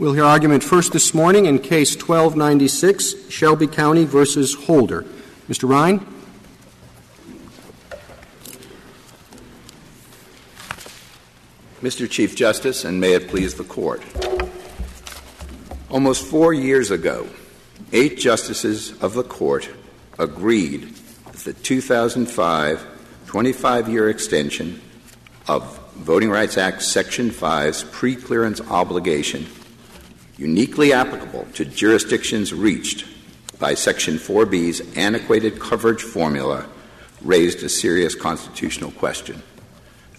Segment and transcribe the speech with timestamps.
[0.00, 5.04] We'll hear argument first this morning in Case 1296, Shelby County versus Holder.
[5.46, 5.68] Mr.
[5.68, 6.00] Ryan?
[11.82, 12.08] Mr.
[12.08, 14.02] Chief Justice, and may it please the Court.
[15.90, 17.28] Almost four years ago,
[17.92, 19.68] eight justices of the Court
[20.18, 20.94] agreed
[21.26, 22.86] that the 2005
[23.26, 24.80] 25 year extension
[25.46, 29.46] of Voting Rights Act Section 5's pre-clearance obligation
[30.40, 33.06] uniquely applicable to jurisdictions reached
[33.58, 36.66] by Section 4B's antiquated coverage formula
[37.20, 39.42] raised a serious constitutional question.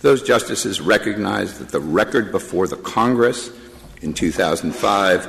[0.02, 3.50] Those justices recognized that the record before the Congress
[4.04, 5.28] in 2005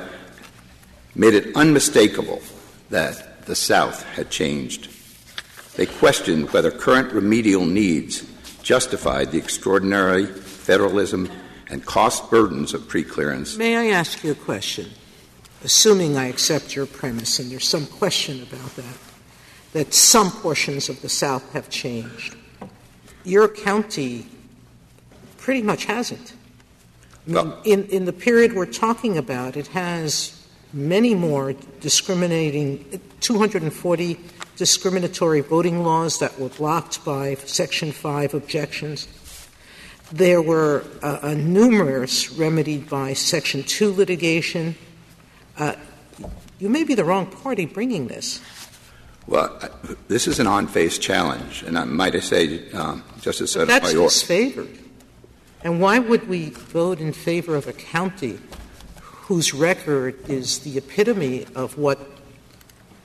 [1.15, 2.41] made it unmistakable
[2.91, 4.89] that the South had changed.
[5.75, 8.23] They questioned whether current remedial needs
[8.61, 11.31] justified the extraordinary federalism
[11.69, 13.57] and cost burdens of preclearance.
[13.57, 14.89] May I ask you a question?
[15.63, 18.97] Assuming I accept your premise, and there's some question about that,
[19.71, 22.35] that some portions of the South have changed.
[23.23, 24.27] Your county
[25.37, 26.33] pretty much hasn't.
[26.33, 30.39] I mean, Well- in, in the period we're talking about, it has
[30.73, 34.19] many more discriminating, 240
[34.57, 39.07] discriminatory voting laws that were blocked by Section 5 objections.
[40.13, 44.75] There were uh, uh, numerous remedied by Section 2 litigation.
[45.57, 45.73] Uh,
[46.59, 48.39] you may be the wrong party bringing this.
[49.25, 49.69] Well, I-
[50.07, 54.07] this is an on-face challenge, and I might I say, um, Justice That's Sotomayor.
[54.07, 54.77] disfavored.
[55.63, 58.37] And why would we vote in favor of a county
[59.01, 61.97] whose record is the epitome of what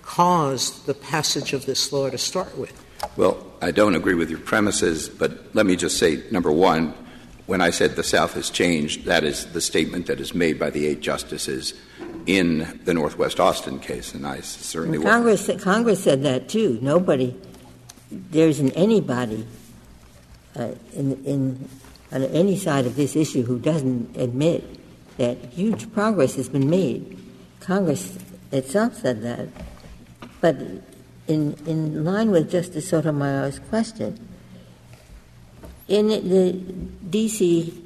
[0.02, 2.74] caused the passage of this law to start with?
[3.16, 6.94] Well, I don't agree with your premises, but let me just say, number one,
[7.46, 10.70] when I said the South has changed, that is the statement that is made by
[10.70, 11.74] the eight justices
[12.26, 15.06] in the Northwest Austin case, and I certainly will.
[15.06, 16.78] Congress, Congress said that too.
[16.82, 17.34] Nobody,
[18.10, 19.46] there isn't anybody
[20.54, 21.68] uh, in, in,
[22.12, 24.62] on any side of this issue who doesn't admit
[25.16, 27.18] that huge progress has been made.
[27.60, 28.18] Congress
[28.52, 29.48] itself said that.
[30.40, 30.56] But
[31.28, 34.28] in, in line with Justice Sotomayor's question,
[35.86, 36.52] in the
[37.10, 37.84] D.C.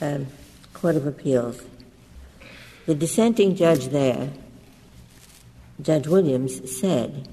[0.00, 0.26] Um,
[0.72, 1.62] Court of Appeals,
[2.84, 4.30] the dissenting judge there,
[5.80, 7.28] Judge Williams, said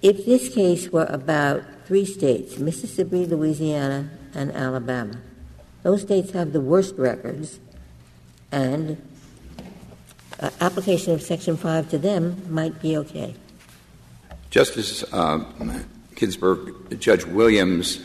[0.00, 5.20] if this case were about three states, Mississippi, Louisiana, and Alabama,
[5.82, 7.58] those states have the worst records,
[8.52, 9.07] and
[10.40, 13.34] uh, application of Section 5 to them might be okay.
[14.50, 15.84] Justice um,
[16.14, 18.00] Ginsburg, Judge Williams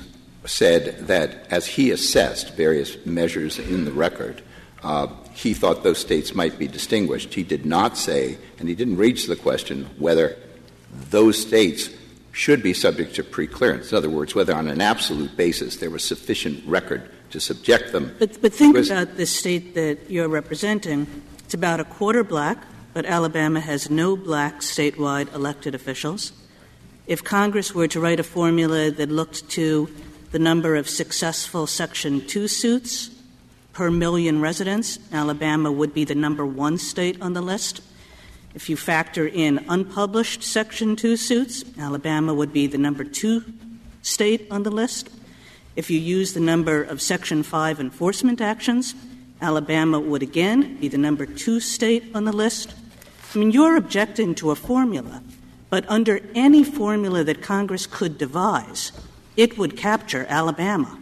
[0.45, 4.41] said that as he assessed various measures in the record,
[4.83, 7.33] uh, he thought those states might be distinguished.
[7.33, 10.37] He did not say, and he didn't reach the question whether
[11.09, 11.89] those states
[12.33, 13.91] should be subject to preclearance.
[13.91, 18.15] In other words, whether on an absolute basis there was sufficient record to subject them.
[18.19, 21.07] But, but think Was- about the state that you're representing.
[21.53, 22.57] It's about a quarter black,
[22.95, 26.31] but Alabama has no black statewide elected officials.
[27.05, 29.87] If Congress were to write a formula that looked to
[30.31, 33.11] the number of successful Section 2 suits
[33.71, 37.81] per million residents, Alabama would be the number one state on the list.
[38.55, 43.43] If you factor in unpublished Section 2 suits, Alabama would be the number two
[44.01, 45.07] state on the list.
[45.75, 48.95] If you use the number of Section 5 enforcement actions,
[49.43, 52.73] Alabama would again be the number two state on the list.
[53.35, 55.21] I mean, you're objecting to a formula,
[55.69, 58.91] but under any formula that Congress could devise,
[59.35, 60.97] it would capture Alabama.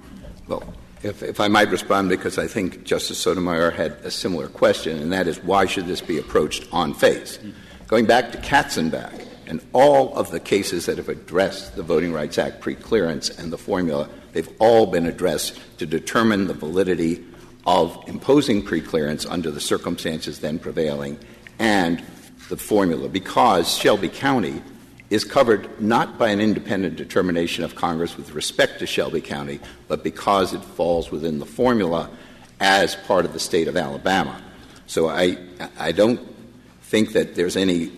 [0.47, 0.63] Well,
[1.03, 5.11] if, if I might respond, because I think Justice Sotomayor had a similar question, and
[5.13, 7.39] that is why should this be approached on face?
[7.87, 12.37] Going back to Katzenbach and all of the cases that have addressed the Voting Rights
[12.37, 17.25] Act preclearance and the formula, they've all been addressed to determine the validity
[17.65, 21.17] of imposing preclearance under the circumstances then prevailing
[21.59, 22.03] and
[22.49, 24.61] the formula, because Shelby County
[25.09, 30.03] is covered not by an independent determination of Congress with respect to Shelby County, but
[30.03, 32.09] because it falls within the formula
[32.59, 34.41] as part of the state of Alabama.
[34.87, 35.37] So I,
[35.77, 36.19] I don't
[36.83, 37.91] think that there's any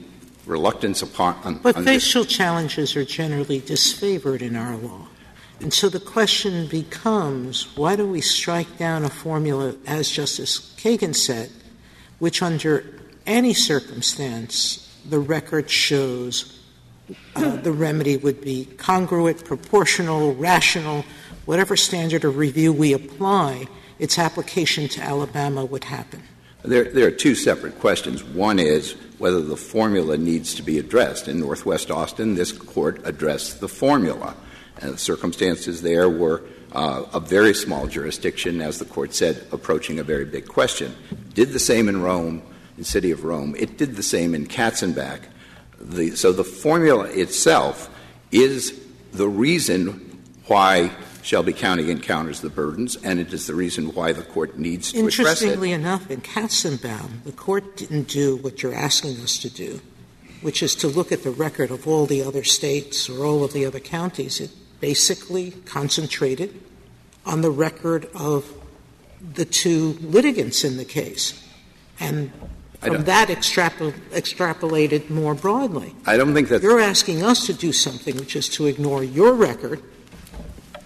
[0.45, 1.35] reluctance upon.
[1.43, 5.07] On, But facial challenges are generally disfavored in our law.
[5.63, 11.15] And so the question becomes why do we strike down a formula, as Justice Kagan
[11.15, 11.49] said,
[12.19, 12.83] which under
[13.25, 16.59] any circumstance the record shows
[17.37, 21.05] uh, the remedy would be congruent, proportional, rational,
[21.45, 23.65] whatever standard of review we apply,
[23.99, 26.21] its application to Alabama would happen?
[26.63, 28.21] There, there are two separate questions.
[28.21, 31.29] One is whether the formula needs to be addressed.
[31.29, 34.35] In Northwest Austin, this court addressed the formula.
[34.81, 39.99] And the circumstances there were uh, a very small jurisdiction, as the court said, approaching
[39.99, 40.95] a very big question.
[41.33, 42.41] Did the same in Rome,
[42.77, 43.55] in City of Rome.
[43.57, 45.21] It did the same in Katzenbach.
[45.79, 47.89] The, so the formula itself
[48.31, 48.79] is
[49.11, 50.91] the reason why
[51.21, 54.99] Shelby County encounters the burdens, and it is the reason why the court needs to
[54.99, 55.19] address it.
[55.19, 59.79] Interestingly enough, in Katzenbach, the court didn't do what you're asking us to do,
[60.41, 63.53] which is to look at the record of all the other states or all of
[63.53, 64.41] the other counties.
[64.41, 64.51] It
[64.83, 66.61] basically concentrated
[67.25, 68.43] on the record of
[69.33, 71.41] the two litigants in the case,
[72.01, 72.29] and
[72.81, 75.95] from that extrapol- extrapolated more broadly.
[76.05, 79.31] I don't think that you're asking us to do something, which is to ignore your
[79.31, 79.81] record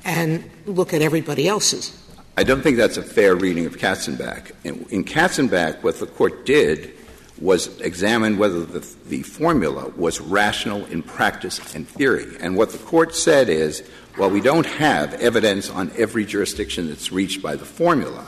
[0.05, 1.99] and look at everybody else's.
[2.37, 4.51] I don't think that's a fair reading of Katzenbach.
[4.63, 6.93] In, in Katzenbach, what the court did
[7.39, 12.35] was examine whether the, the formula was rational in practice and theory.
[12.39, 13.83] And what the court said is,
[14.17, 18.25] well, we don't have evidence on every jurisdiction that's reached by the formula,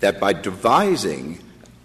[0.00, 1.38] that by devising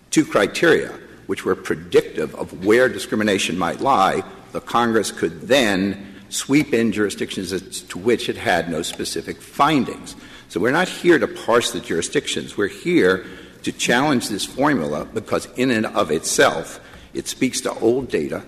[0.10, 0.98] two criteria,
[1.28, 7.82] which were predictive of where discrimination might lie, the Congress could then sweep in jurisdictions
[7.82, 10.16] to which it had no specific findings.
[10.48, 12.58] So we're not here to parse the jurisdictions.
[12.58, 13.26] We're here
[13.64, 16.80] to challenge this formula because, in and of itself,
[17.14, 18.44] it speaks to old data.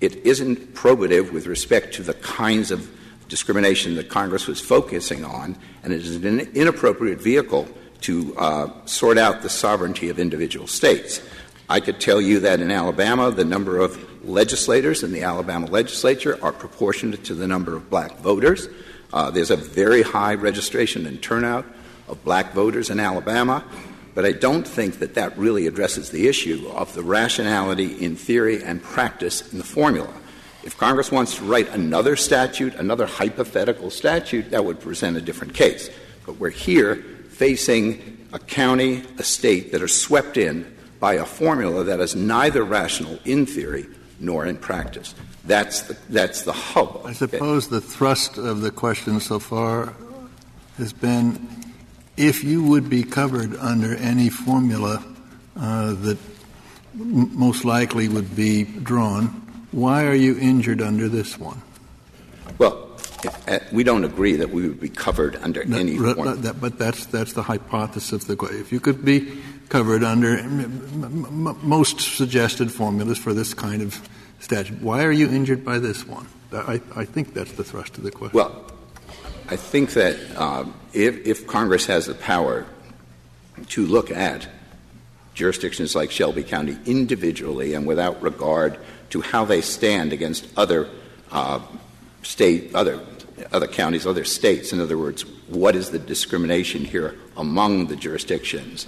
[0.00, 2.90] It isn't probative with respect to the kinds of
[3.28, 7.66] discrimination that Congress was focusing on, and it is an inappropriate vehicle
[8.02, 11.22] to uh, sort out the sovereignty of individual states.
[11.68, 16.38] I could tell you that in Alabama, the number of legislators in the Alabama legislature
[16.42, 18.68] are proportionate to the number of black voters.
[19.12, 21.64] Uh, there's a very high registration and turnout
[22.08, 23.64] of black voters in Alabama,
[24.14, 28.62] but I don't think that that really addresses the issue of the rationality in theory
[28.62, 30.12] and practice in the formula.
[30.62, 35.54] If Congress wants to write another statute, another hypothetical statute, that would present a different
[35.54, 35.90] case.
[36.24, 36.96] But we're here
[37.28, 42.62] facing a county, a state that are swept in by a formula that is neither
[42.62, 43.86] rational in theory
[44.20, 45.14] nor in practice.
[45.44, 47.02] That's the, that's the hub.
[47.04, 49.92] I suppose the thrust of the question so far
[50.78, 51.63] has been
[52.16, 55.04] if you would be covered under any formula
[55.56, 56.18] uh, that
[56.94, 59.26] m- most likely would be drawn,
[59.72, 61.60] why are you injured under this one?
[62.58, 62.90] Well,
[63.48, 66.36] uh, we don't agree that we would be covered under any formula.
[66.36, 68.60] That, but that's that's the hypothesis of the question.
[68.60, 70.42] If you could be covered under
[71.62, 74.08] most suggested formulas for this kind of
[74.40, 74.80] statute.
[74.82, 76.28] Why are you injured by this one?
[76.52, 78.36] I, I think that's the thrust of the question.
[78.36, 78.64] Well,
[79.48, 82.66] I think that um, if, if Congress has the power
[83.68, 84.48] to look at
[85.34, 88.78] jurisdictions like Shelby County individually and without regard
[89.10, 90.88] to how they stand against other
[91.30, 91.60] uh,
[92.22, 93.00] state, other
[93.50, 94.72] other counties, other states.
[94.72, 98.86] In other words, what is the discrimination here among the jurisdictions?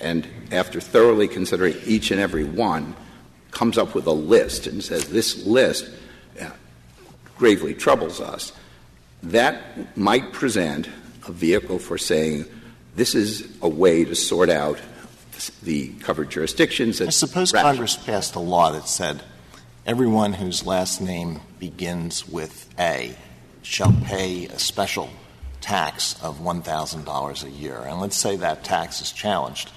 [0.00, 2.94] and after thoroughly considering each and every one,
[3.50, 5.88] comes up with a list and says, This list
[6.40, 6.50] uh,
[7.38, 8.52] gravely troubles us.
[9.26, 10.88] That might present
[11.26, 12.44] a vehicle for saying,
[12.94, 14.78] This is a way to sort out
[15.64, 17.00] the covered jurisdictions.
[17.00, 17.72] I suppose rational.
[17.72, 19.22] Congress passed a law that said
[19.84, 23.16] everyone whose last name begins with A
[23.62, 25.10] shall pay a special
[25.60, 27.80] tax of $1,000 a year.
[27.80, 29.72] And let's say that tax is challenged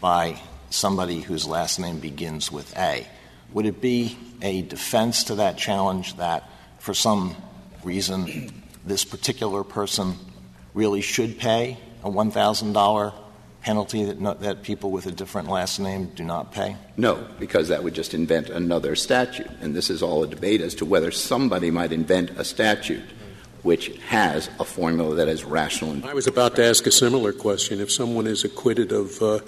[0.00, 0.40] by
[0.70, 3.08] somebody whose last name begins with A.
[3.52, 7.34] Would it be a defense to that challenge that for some
[7.82, 10.14] reason this particular person
[10.74, 13.14] really should pay a $1,000
[13.62, 16.76] penalty that, no, that people with a different last name do not pay?
[16.96, 19.50] No, because that would just invent another statute.
[19.60, 23.04] And this is all a debate as to whether somebody might invent a statute
[23.62, 26.06] which has a formula that is rational.
[26.06, 27.80] I was about to ask a similar question.
[27.80, 29.40] If someone is acquitted of uh,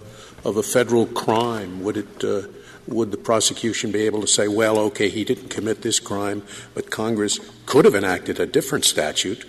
[0.43, 2.43] of a federal crime, would it uh,
[2.87, 6.43] would the prosecution be able to say, well, okay, he didn't commit this crime,
[6.75, 9.45] but Congress could have enacted a different statute,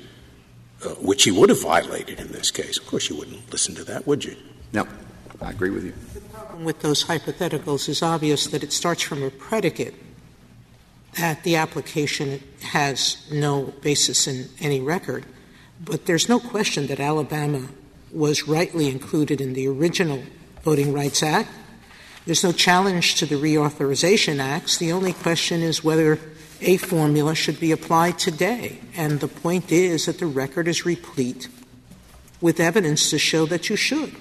[0.84, 2.77] uh, which he would have violated in this case?
[2.77, 4.36] Of course, you wouldn't listen to that, would you?
[4.74, 4.88] No,
[5.41, 5.94] I agree with you.
[6.13, 9.94] The problem with those hypotheticals is obvious that it starts from a predicate
[11.17, 15.25] that the application has no basis in any record.
[15.84, 17.70] But there's no question that Alabama
[18.12, 20.24] was rightly included in the original
[20.63, 21.50] Voting Rights Act.
[22.27, 24.75] There's no challenge to the Reauthorization Acts.
[24.75, 26.19] The only question is whether
[26.60, 28.79] a formula should be applied today.
[28.98, 31.48] And the point is that the record is replete
[32.41, 34.13] with evidence to show that you should.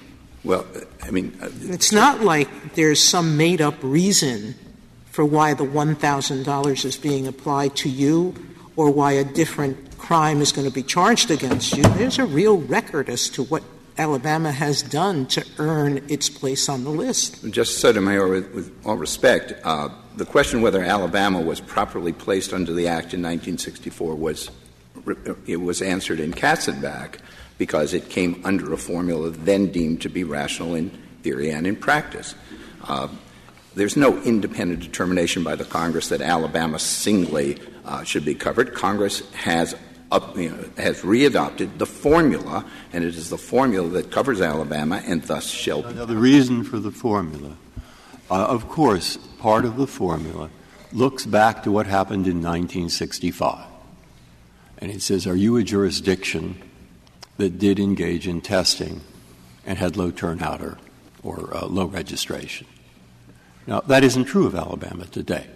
[0.44, 0.64] Well,
[1.02, 4.54] I mean, uh, It's not like there's some made up reason
[5.10, 8.36] for why the $1,000 is being applied to you
[8.76, 11.82] or why a different crime is going to be charged against you.
[11.82, 13.64] There's a real record as to what
[13.98, 17.42] Alabama has done to earn its place on the list.
[17.50, 22.72] Justice Sotomayor, with, with all respect, uh, the question whether Alabama was properly placed under
[22.72, 24.50] the Act in 1964 was
[25.46, 27.18] it was answered in Katzenbach
[27.58, 30.90] because it came under a formula then deemed to be rational in
[31.22, 32.34] theory and in practice.
[32.82, 33.08] Uh,
[33.74, 38.74] there's no independent determination by the Congress that Alabama singly uh, should be covered.
[38.74, 39.74] Congress has
[40.10, 45.02] up, you know, has readopted the formula, and it is the formula that covers Alabama,
[45.04, 45.94] and thus Shelby.
[45.94, 47.56] Now, the reason for the formula,
[48.30, 50.50] uh, of course, part of the formula
[50.92, 53.66] looks back to what happened in 1965.
[54.78, 56.62] And it says, Are you a jurisdiction
[57.38, 59.00] that did engage in testing
[59.64, 60.78] and had low turnout or,
[61.22, 62.66] or uh, low registration?
[63.66, 65.46] Now, that isn't true of Alabama today.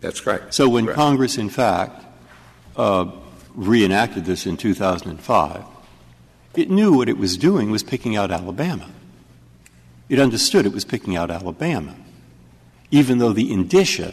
[0.00, 0.52] That's correct.
[0.52, 0.86] So when.
[0.88, 2.04] Congress, in fact,
[2.76, 3.12] uh,
[3.54, 5.64] reenacted this in 2005,
[6.54, 8.90] it knew what it was doing was picking out Alabama.
[10.08, 11.94] It understood it was picking out Alabama,
[12.90, 14.12] even though the indicia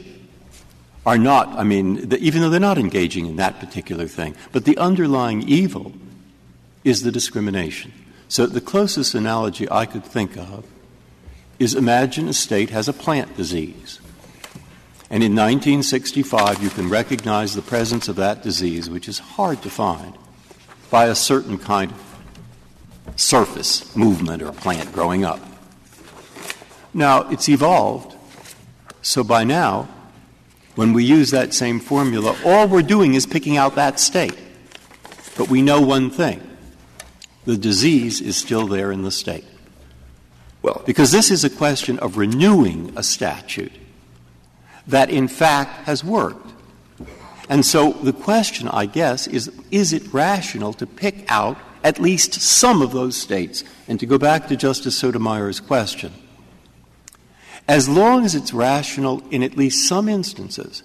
[1.05, 4.65] are not, I mean, the, even though they're not engaging in that particular thing, but
[4.65, 5.93] the underlying evil
[6.83, 7.91] is the discrimination.
[8.27, 10.65] So the closest analogy I could think of
[11.57, 13.99] is imagine a state has a plant disease.
[15.11, 19.69] And in 1965, you can recognize the presence of that disease, which is hard to
[19.69, 20.15] find,
[20.91, 25.39] by a certain kind of surface movement or plant growing up.
[26.93, 28.15] Now, it's evolved,
[29.01, 29.87] so by now,
[30.75, 34.37] when we use that same formula, all we're doing is picking out that state.
[35.37, 36.41] But we know one thing
[37.45, 39.45] the disease is still there in the state.
[40.61, 43.71] Well, Because this is a question of renewing a statute
[44.89, 46.47] that, in fact, has worked.
[47.49, 52.33] And so the question, I guess, is is it rational to pick out at least
[52.33, 53.63] some of those states?
[53.87, 56.13] And to go back to Justice Sotomayor's question,
[57.67, 60.83] as long as it's rational in at least some instances,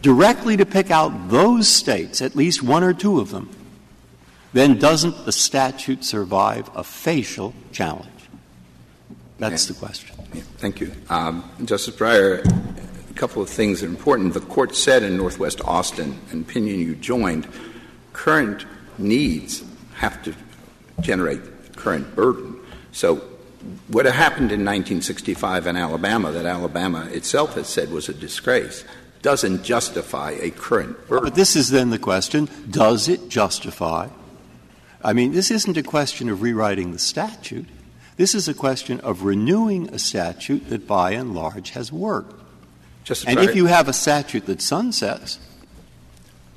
[0.00, 3.50] directly to pick out those states, at least one or two of them,
[4.54, 8.08] then doesn't the statute survive a facial challenge?
[9.38, 10.16] That's the question.
[10.58, 10.92] Thank you.
[11.10, 12.42] Um, Justice Breyer,
[13.12, 14.34] couple of things are important.
[14.34, 17.46] The court said in Northwest Austin, an opinion you joined,
[18.12, 18.66] current
[18.98, 19.64] needs
[19.94, 20.34] have to
[21.00, 21.40] generate
[21.76, 22.58] current burden.
[22.92, 23.16] So
[23.88, 28.84] what happened in 1965 in Alabama that Alabama itself has said was a disgrace
[29.22, 31.24] doesn't justify a current burden.
[31.24, 34.08] But this is then the question does it justify?
[35.04, 37.66] I mean, this isn't a question of rewriting the statute.
[38.16, 42.41] This is a question of renewing a statute that by and large has worked.
[43.26, 45.38] And if you have a statute that sunsets,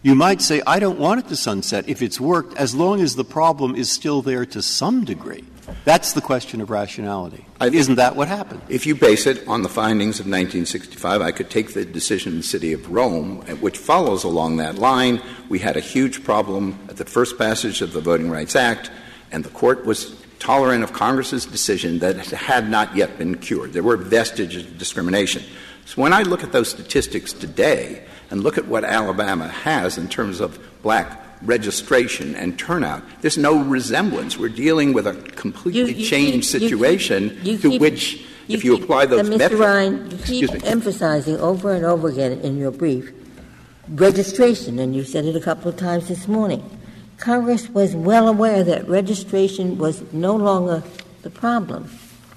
[0.04, 3.16] you might say, I don't want it to sunset if it's worked, as long as
[3.16, 5.44] the problem is still there to some degree.
[5.84, 7.44] That's the question of rationality.
[7.60, 8.62] I- Isn't that what happened?
[8.70, 12.38] If you base it on the findings of 1965, I could take the decision in
[12.40, 15.22] the city of Rome, uh, which follows along that line.
[15.50, 18.92] We had a huge problem at the first passage of the Voting Rights Act,
[19.32, 23.74] and the court was tolerant of Congress's decision that it had not yet been cured.
[23.74, 25.42] There were vestiges of discrimination.
[25.86, 30.08] So when I look at those statistics today and look at what Alabama has in
[30.08, 34.38] terms of black registration and turnout, there's no resemblance.
[34.38, 38.64] We're dealing with a completely You- you changed keep- situation keep- to keep- which, if
[38.66, 39.38] you apply those uh, Mr.
[39.38, 40.68] metrics, Ryan, you excuse keep me.
[40.70, 43.12] emphasizing over and over again in your brief
[43.90, 46.64] registration, and you said it a couple of times this morning.
[47.18, 50.82] Congress was well aware that registration was no longer
[51.22, 51.88] the problem.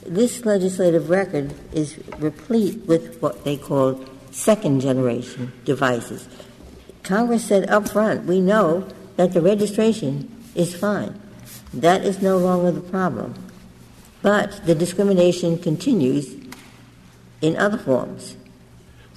[0.09, 6.27] This legislative record is replete with what they call second generation devices.
[7.03, 11.21] Congress said up front, we know that the registration is fine.
[11.75, 13.35] That is no longer the problem.
[14.23, 16.35] But the discrimination continues
[17.43, 18.37] in other forms.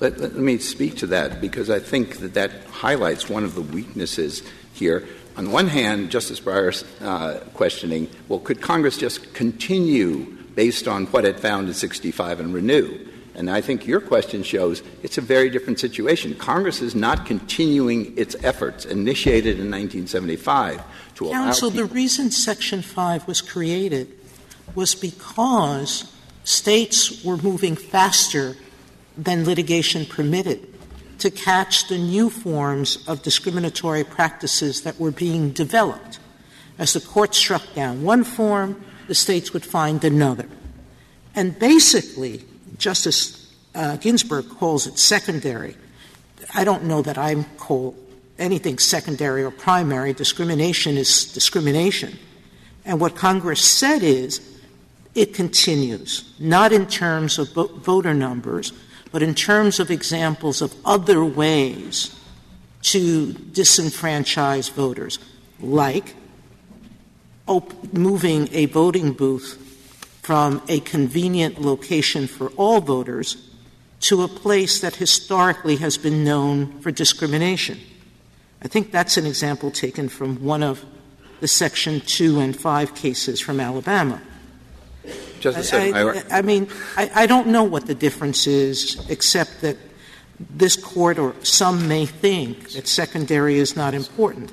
[0.02, 3.62] Let, let me speak to that because I think that that highlights one of the
[3.62, 4.44] weaknesses
[4.74, 5.08] here.
[5.38, 11.06] On the one hand, Justice Breyer's uh, questioning, well, could Congress just continue based on
[11.08, 13.08] what it found in 65 and renew?
[13.34, 16.36] And I think your question shows it's a very different situation.
[16.36, 20.84] Congress is not continuing its efforts initiated in 1975
[21.16, 24.10] to allow Counsel, the reason Section 5 was created
[24.76, 26.12] was because
[26.44, 28.58] states were moving faster
[29.18, 30.68] than litigation permitted
[31.20, 36.20] to catch the new forms of discriminatory practices that were being developed.
[36.80, 40.48] As the court struck down one form, the states would find another.
[41.36, 42.46] And basically,
[42.78, 45.76] Justice uh, Ginsburg calls it secondary.
[46.56, 47.94] I don't know that I call
[48.40, 50.14] anything secondary or primary.
[50.14, 52.18] Discrimination is discrimination.
[52.86, 54.40] And what Congress said is
[55.14, 57.52] it continues, not in terms of
[57.84, 58.72] voter numbers,
[59.12, 62.18] but in terms of examples of other ways
[62.84, 65.20] to disenfranchise voters,
[65.60, 66.16] like
[67.92, 69.58] moving a voting booth
[70.22, 73.50] from a convenient location for all voters
[74.02, 77.80] to a place that historically has been known for discrimination.
[78.62, 80.86] I think that's an example taken from one of
[81.40, 84.22] the Section 2 and 5 cases from Alabama.
[85.40, 89.78] Justice I, I, I mean, I, I don't know what the difference is, except that
[90.40, 94.52] this court or some may think that secondary is not important.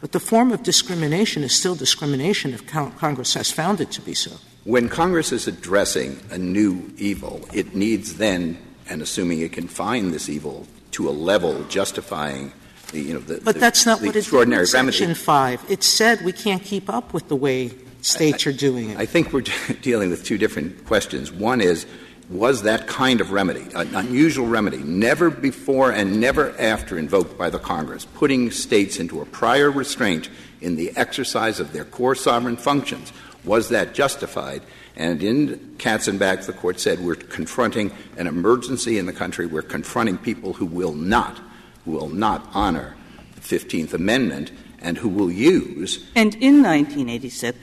[0.00, 4.14] But the form of discrimination is still discrimination if Congress has found it to be
[4.14, 4.32] so.
[4.64, 10.12] When Congress is addressing a new evil, it needs then, and assuming it can find
[10.12, 12.52] this evil to a level justifying
[12.92, 14.96] the, you know, the, but the, that's not what it extraordinary did in remedy.
[14.98, 15.64] Section five.
[15.68, 17.70] It said we can't keep up with the way
[18.02, 18.98] states I, are doing it.
[18.98, 19.44] I think we're
[19.82, 21.30] dealing with two different questions.
[21.30, 21.86] One is
[22.30, 27.50] was that kind of remedy, an unusual remedy, never before and never after invoked by
[27.50, 32.56] the Congress, putting states into a prior restraint in the exercise of their core sovereign
[32.56, 33.12] functions,
[33.44, 34.62] was that justified?
[34.94, 39.46] And in Katzenbach, the court said we're confronting an emergency in the country.
[39.46, 41.40] We're confronting people who will not,
[41.84, 42.96] who will not honor
[43.34, 46.04] the 15th Amendment and who will use.
[46.14, 47.58] And in 1986,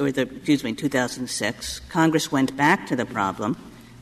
[0.00, 3.56] or, the, excuse me, 2006, Congress went back to the problem,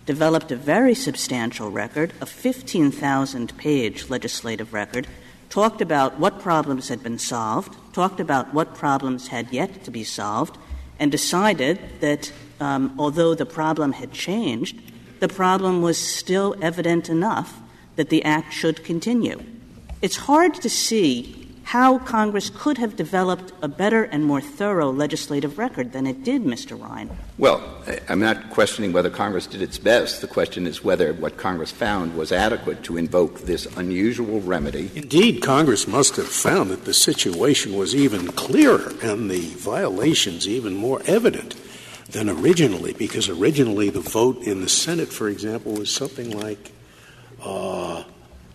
[0.06, 5.06] developed a very substantial record, a 15,000 page legislative record,
[5.48, 10.04] talked about what problems had been solved, talked about what problems had yet to be
[10.04, 10.56] solved,
[10.98, 14.78] and decided that um, although the problem had changed,
[15.20, 17.60] the problem was still evident enough
[17.96, 19.42] that the Act should continue.
[20.02, 21.39] It's hard to see
[21.70, 26.42] how Congress could have developed a better and more thorough legislative record than it did,
[26.42, 26.76] Mr.
[26.76, 27.08] Ryan.
[27.38, 27.62] Well,
[28.08, 30.20] I'm not questioning whether Congress did its best.
[30.20, 34.90] The question is whether what Congress found was adequate to invoke this unusual remedy.
[34.96, 40.74] Indeed, Congress must have found that the situation was even clearer and the violations even
[40.74, 41.54] more evident
[42.08, 46.72] than originally, because originally the vote in the Senate, for example, was something like
[47.40, 48.02] uh,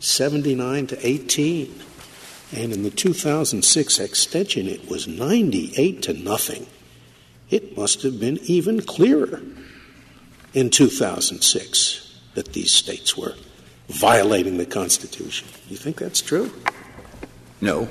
[0.02, 1.82] 79 to 18
[2.52, 6.68] and in the 2006 extension, it was 98 to nothing.
[7.50, 9.42] It must have been even clearer
[10.54, 13.36] in 2006 that these states were
[13.88, 15.48] violating the Constitution.
[15.70, 16.52] You think that's true?
[17.62, 17.88] No.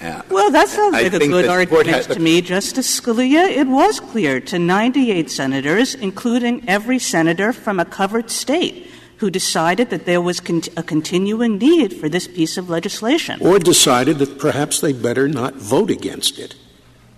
[0.00, 3.48] Uh, well, that sounds like a good argument to me, Justice Scalia.
[3.48, 9.90] It was clear to 98 senators, including every senator from a covered state who decided
[9.90, 13.40] that there was con- a continuing need for this piece of legislation.
[13.40, 16.54] Or decided that perhaps they better not vote against it.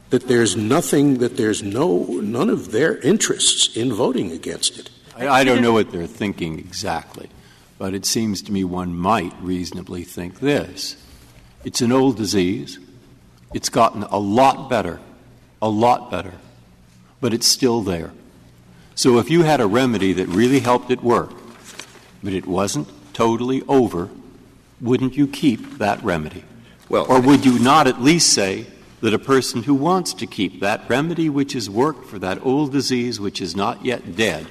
[0.09, 4.91] That there's nothing, that there's no, none of their interests in voting against it.
[5.17, 7.29] I, I don't know what they're thinking exactly,
[7.79, 10.97] but it seems to me one might reasonably think this.
[11.65, 12.79] It's an old disease.
[13.53, 15.01] It's gotten a lot better,
[15.61, 16.33] a lot better,
[17.21, 18.13] but it's still there.
[18.95, 21.33] So if you had a remedy that really helped it work,
[22.23, 24.09] but it wasn't totally over,
[24.81, 26.45] wouldn't you keep that remedy?
[26.89, 28.67] Well, or would you not at least say
[29.01, 32.73] that a person who wants to keep that remedy which has worked for that old
[32.73, 34.47] disease which is not yet dead,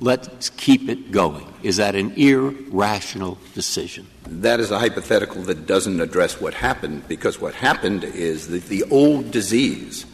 [0.00, 1.46] let's keep it going?
[1.62, 4.06] Is that an irrational decision?
[4.26, 8.84] That is a hypothetical that doesn't address what happened, because what happened is that the
[8.84, 10.06] old disease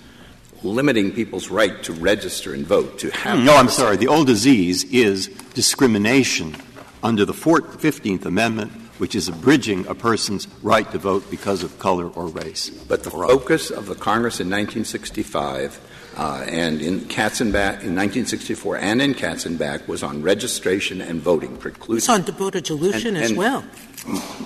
[0.63, 3.39] limiting people's right to register and vote to have.
[3.39, 3.97] No, I'm sorry.
[3.97, 6.55] The old disease is discrimination
[7.03, 12.09] under the 15th Amendment, which is abridging a person's right to vote because of color
[12.09, 12.71] or race.
[12.71, 15.81] But the focus of the Congress in 1965
[16.17, 21.97] uh, and in Katzenbach in 1964 and in Katzenbach was on registration and voting preclusion.
[21.97, 23.65] It's on voter dilution and, as and, well.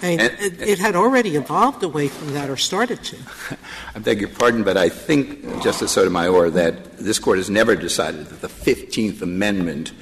[0.02, 3.16] I and, it, it, had already evolved away from that or started to.
[3.94, 8.26] I beg your pardon, but I think, Justice Sotomayor, that this Court has never decided
[8.26, 9.92] that the 15th Amendment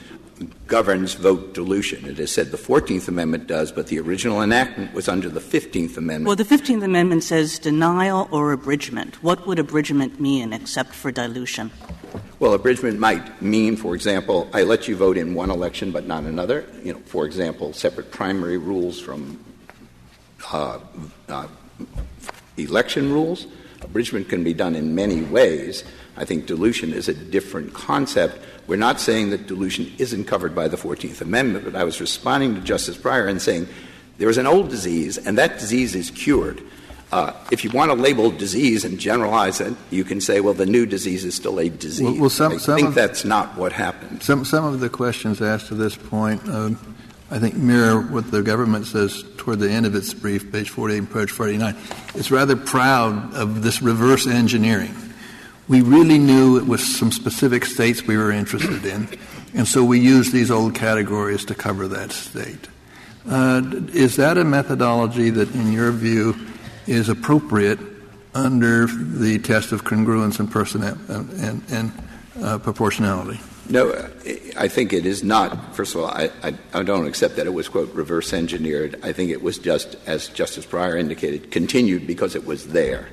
[0.67, 2.07] governs vote dilution.
[2.07, 5.97] It has said the 14th Amendment does, but the original enactment was under the 15th
[5.97, 6.27] Amendment.
[6.27, 9.23] Well, the 15th Amendment says denial or abridgment.
[9.23, 11.71] What would abridgment mean except for dilution?
[12.39, 16.25] Well, abridgment might mean, for example, I let you vote in one election but not
[16.25, 16.67] another.
[16.83, 19.39] You know, for example, separate primary rules from
[20.53, 20.79] uh,
[21.29, 21.47] uh,
[22.57, 23.47] election rules.
[23.81, 25.85] Abridgment can be done in many ways.
[26.17, 28.39] I think dilution is a different concept.
[28.67, 32.55] We're not saying that dilution isn't covered by the 14th Amendment, but I was responding
[32.55, 33.69] to Justice Breyer and saying
[34.19, 36.63] there is an old disease, and that disease is cured.
[37.11, 40.65] Uh, if you want to label disease and generalize it, you can say, well, the
[40.65, 42.07] new disease is still a disease.
[42.07, 44.23] Well, well some, I some think of, that's not what happened.
[44.23, 46.71] Some, some of the questions asked to this point, uh,
[47.31, 50.99] I think, mirror what the government says toward the end of its brief, page 48
[50.99, 51.77] and page 49.
[52.15, 54.95] It's rather proud of this reverse engineering.
[55.69, 59.09] We really knew it was some specific states we were interested in,
[59.55, 62.69] and so we used these old categories to cover that state.
[63.29, 66.35] Uh, is that a methodology that, in your view,
[66.87, 67.79] is appropriate
[68.35, 71.93] under the test of congruence and, personnel, and, and
[72.43, 73.39] uh, proportionality?
[73.69, 73.93] No,
[74.57, 75.77] I think it is not.
[75.77, 78.99] First of all, I, I, I, don't accept that it was, quote, reverse engineered.
[79.05, 83.09] I think it was just, as Justice Breyer indicated, continued because it was there.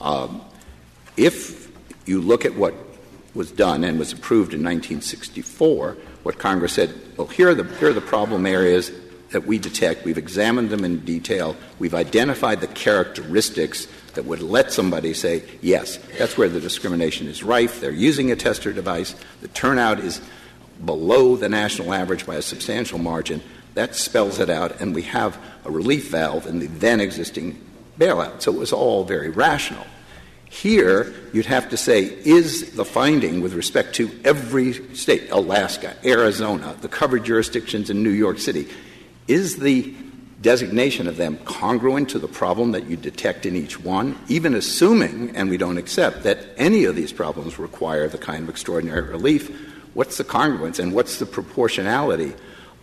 [0.00, 0.40] Um,
[1.16, 1.67] if
[2.08, 2.74] you look at what
[3.34, 7.90] was done and was approved in 1964, what Congress said, well, here are the, here
[7.90, 8.90] are the problem areas
[9.30, 10.04] that we detect.
[10.04, 11.56] We've examined them in detail.
[11.78, 17.44] We've identified the characteristics that would let somebody say, yes, that's where the discrimination is
[17.44, 17.80] rife.
[17.80, 19.14] They're using a tester device.
[19.42, 20.20] The turnout is
[20.84, 23.42] below the national average by a substantial margin.
[23.74, 27.62] That spells it out, and we have a relief valve in the then existing
[27.98, 28.42] bailout.
[28.42, 29.86] So it was all very rational.
[30.50, 36.74] Here, you'd have to say, is the finding with respect to every state, Alaska, Arizona,
[36.80, 38.66] the covered jurisdictions in New York City,
[39.26, 39.94] is the
[40.40, 45.36] designation of them congruent to the problem that you detect in each one, even assuming,
[45.36, 49.50] and we don't accept, that any of these problems require the kind of extraordinary relief?
[49.94, 52.32] What's the congruence and what's the proportionality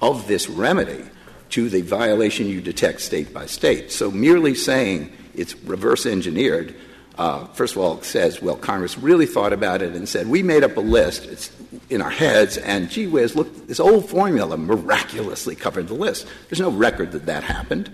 [0.02, 1.04] of this remedy
[1.52, 3.92] to the violation you detect state by state?
[3.92, 6.76] So merely saying it's reverse engineered
[7.18, 10.64] uh, first of all, says, well, Congress really thought about it and said, we made
[10.64, 11.26] up a list.
[11.26, 11.52] It's
[11.90, 16.28] in our heads, and gee whiz, look, this old formula miraculously covered the list.
[16.50, 17.92] There's no record that that happened.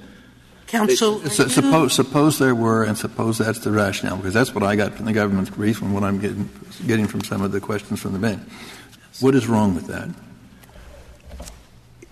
[0.68, 4.78] Counsel, so, suppose, suppose there were, and suppose that's the rationale, because that's what I
[4.78, 6.50] got from the government's brief and what I'm getting,
[6.88, 8.42] getting from some of the questions from the bench.
[9.20, 10.10] What is wrong with that?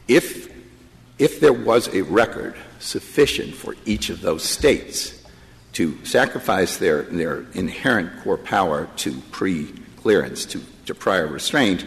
[0.09, 0.53] If,
[1.17, 5.18] if there was a record sufficient for each of those states,
[5.73, 9.65] to sacrifice their, their inherent core power to pre
[9.97, 11.85] clearance, to, to prior restraint,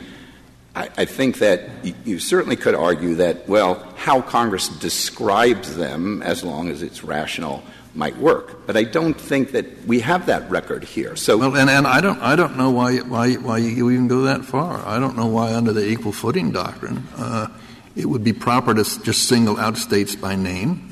[0.74, 6.22] I, I think that you, you, certainly could argue that, well, how Congress describes them,
[6.22, 7.62] as long as it's rational,
[7.94, 8.66] might work.
[8.66, 11.14] But I don't think that we have that record here.
[11.16, 14.22] So, well, and, and I don't, I don't know why, why, why you even go
[14.22, 14.86] that far.
[14.86, 17.48] I don't know why, under the equal footing doctrine, uh,
[17.94, 20.91] it would be proper to just single out states by name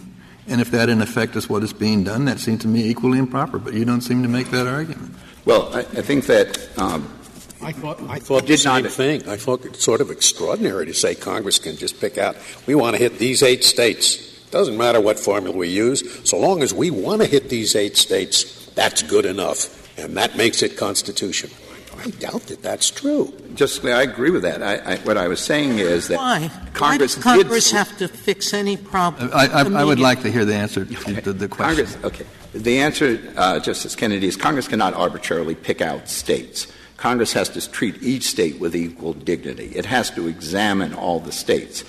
[0.50, 3.18] and if that, in effect, is what is being done, that seems to me equally
[3.18, 3.58] improper.
[3.58, 5.14] But you don't seem to make that argument.
[5.44, 6.68] Well, I, I think that.
[6.78, 7.16] Um,
[7.62, 9.28] I thought, I thought the same not, thing.
[9.28, 12.36] I thought it's sort of extraordinary to say Congress can just pick out,
[12.66, 14.28] we want to hit these eight states.
[14.50, 17.98] Doesn't matter what formula we use, so long as we want to hit these eight
[17.98, 21.54] states, that's good enough, and that makes it constitutional.
[21.98, 23.32] I doubt that that's true.
[23.54, 24.62] Just, I agree with that.
[24.62, 26.50] I, I, what I was saying is that Why?
[26.72, 29.30] Congress Why does Congress have to fix any problem.
[29.34, 31.20] I, I would like to hear the answer to okay.
[31.20, 31.86] the, the, question.
[31.86, 32.26] Congress, okay.
[32.52, 36.66] The answer, uh, Justice Kennedy, is Congress cannot arbitrarily pick out states.
[36.96, 39.72] Congress has to treat each state with equal dignity.
[39.74, 41.84] It has to examine all the states.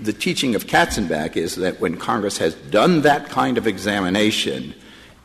[0.00, 4.74] The teaching of Katzenbach is that when Congress has done that kind of examination,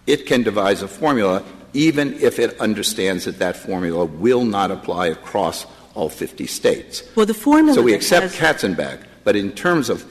[0.07, 1.43] it can devise a formula
[1.77, 7.03] even if it understands that that formula will not apply across all 50 states.
[7.15, 7.75] Well, the formula.
[7.75, 10.03] So we accept Katzenbach, but in terms of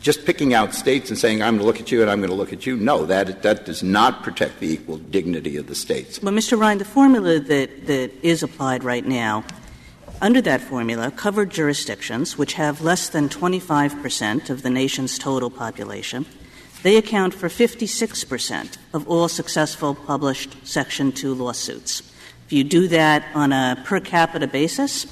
[0.00, 2.30] just picking out states and saying I'm going to look at you and I'm going
[2.30, 5.76] to look at you, no, that that does not protect the equal dignity of the
[5.76, 6.20] states.
[6.20, 6.58] Well, Mr.
[6.58, 9.44] Ryan, the formula that that is applied right now.
[10.20, 15.50] Under that formula, covered jurisdictions, which have less than 25 percent of the nation's total
[15.50, 16.26] population,
[16.82, 22.02] they account for 56 percent of all successful published Section 2 lawsuits.
[22.46, 25.06] If you do that on a per capita basis,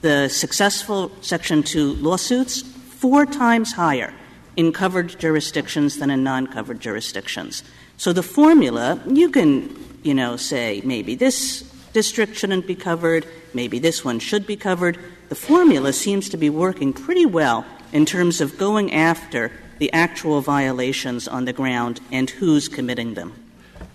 [0.00, 4.12] the successful Section 2 lawsuits four times higher
[4.56, 7.62] in covered jurisdictions than in non-covered jurisdictions.
[7.96, 13.78] So the formula, you can, you know, say maybe this district shouldn't be covered, maybe
[13.78, 14.98] this one should be covered.
[15.28, 20.42] The formula seems to be working pretty well in terms of going after the actual
[20.42, 23.32] violations on the ground and who's committing them?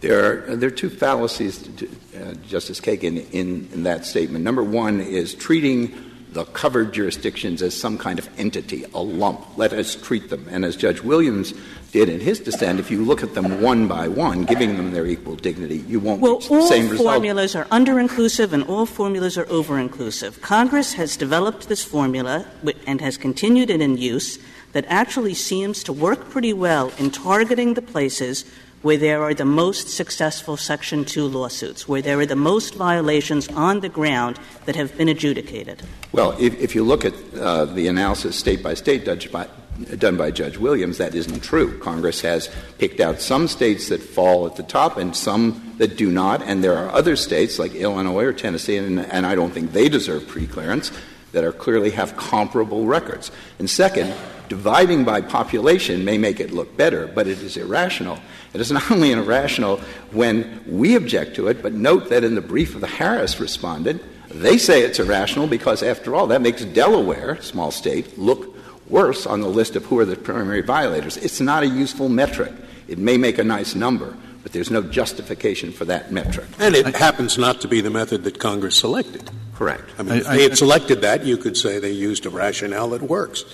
[0.01, 4.43] There are, there are two fallacies, to, uh, Justice Kagan, in, in that statement.
[4.43, 5.93] Number one is treating
[6.31, 9.57] the covered jurisdictions as some kind of entity, a lump.
[9.57, 10.45] Let us treat them.
[10.49, 11.53] And as Judge Williams
[11.93, 15.05] did in his dissent, if you look at them one by one, giving them their
[15.05, 19.37] equal dignity, you won't well, reach the same all formulas are under-inclusive and all formulas
[19.37, 20.41] are over-inclusive.
[20.41, 22.45] Congress has developed this formula
[22.85, 24.37] and has continued it in use
[24.75, 28.43] that actually seems to work pretty well in targeting the places
[28.81, 33.47] where there are the most successful Section 2 lawsuits, where there are the most violations
[33.47, 35.81] on the ground that have been adjudicated?
[36.11, 39.47] Well, if, if you look at uh, the analysis state by state by,
[39.97, 41.79] done by Judge Williams, that isn't true.
[41.79, 46.11] Congress has picked out some states that fall at the top and some that do
[46.11, 49.71] not, and there are other states like Illinois or Tennessee, and, and I don't think
[49.71, 50.91] they deserve preclearance,
[51.31, 53.31] that are clearly have comparable records.
[53.57, 54.13] And second,
[54.49, 58.19] dividing by population may make it look better, but it is irrational.
[58.53, 59.77] It is not only irrational
[60.11, 64.01] when we object to it, but note that in the brief of the Harris respondent,
[64.29, 68.55] they say it's irrational because, after all, that makes Delaware, small state, look
[68.89, 71.17] worse on the list of who are the primary violators.
[71.17, 72.51] It's not a useful metric.
[72.87, 76.47] It may make a nice number, but there's no justification for that metric.
[76.59, 79.29] And it happens not to be the method that Congress selected.
[79.55, 79.89] Correct.
[79.97, 83.01] I mean, if they had selected that, you could say they used a rationale that
[83.01, 83.45] works.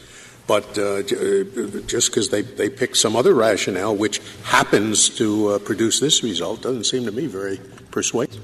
[0.51, 5.59] But uh, uh just because they, they pick some other rationale which happens to uh,
[5.59, 7.57] produce this result doesn't seem to me very
[7.89, 8.43] persuasive.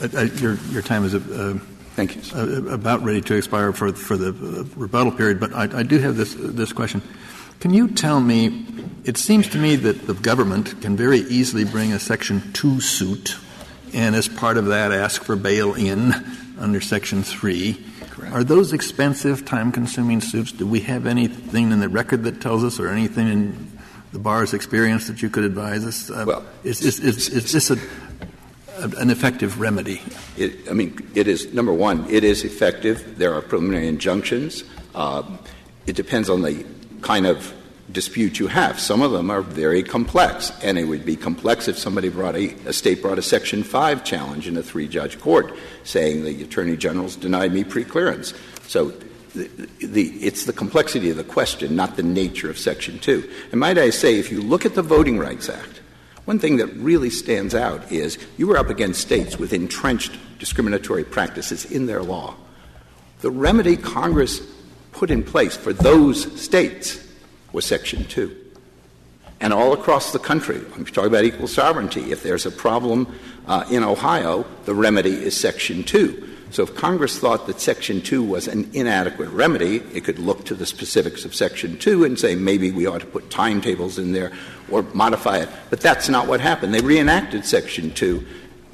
[0.00, 1.58] Uh, uh your, your time is uh,
[1.94, 2.68] Thank you.
[2.72, 4.32] about ready to expire for, for the
[4.76, 7.02] rebuttal period, but I, I do have this, this question.
[7.58, 8.64] Can you tell me,
[9.04, 13.36] it seems to me that the government can very easily bring a Section 2 suit
[13.92, 16.14] and as part of that ask for bail in
[16.58, 17.89] under Section 3 Correct.
[18.32, 20.52] Are those expensive, time consuming suits?
[20.52, 23.78] Do we have anything in the record that tells us, or anything in
[24.12, 26.10] the bar's experience that you could advise us?
[26.10, 27.78] Uh, well, is, is, is, is this a,
[28.98, 30.00] an effective remedy?
[30.36, 33.18] It, I mean, it is, number one, it is effective.
[33.18, 34.64] There are preliminary injunctions.
[34.94, 35.24] Uh,
[35.86, 36.64] it depends on the
[37.02, 37.52] kind of
[37.92, 38.78] dispute you have.
[38.78, 42.54] Some of them are very complex, and it would be complex if somebody brought a,
[42.66, 46.76] a state brought a Section 5 challenge in a three judge court saying the Attorney
[46.76, 48.36] General's denied me preclearance.
[48.68, 48.92] So
[49.34, 49.48] the,
[49.80, 53.28] the, it's the complexity of the question, not the nature of Section 2.
[53.52, 55.80] And might I say, if you look at the Voting Rights Act,
[56.24, 61.04] one thing that really stands out is you were up against states with entrenched discriminatory
[61.04, 62.36] practices in their law.
[63.20, 64.40] The remedy Congress
[64.92, 67.06] put in place for those states
[67.52, 68.36] was Section 2.
[69.40, 72.12] And all across the country, I'm talking about equal sovereignty.
[72.12, 73.12] If there's a problem
[73.46, 76.28] uh, in Ohio, the remedy is Section 2.
[76.50, 80.54] So if Congress thought that Section 2 was an inadequate remedy, it could look to
[80.54, 84.32] the specifics of Section 2 and say maybe we ought to put timetables in there
[84.68, 85.48] or modify it.
[85.70, 86.74] But that's not what happened.
[86.74, 88.26] They reenacted Section 2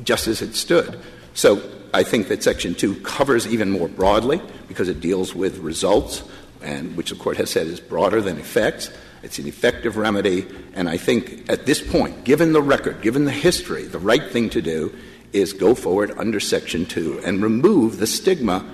[0.02, 0.98] just as it stood.
[1.34, 1.62] So
[1.92, 6.24] I think that Section 2 covers even more broadly because it deals with results
[6.66, 8.90] and which the court has said is broader than effects.
[9.22, 13.32] It's an effective remedy, and I think at this point, given the record, given the
[13.32, 14.94] history, the right thing to do
[15.32, 18.64] is go forward under Section 2 and remove the stigma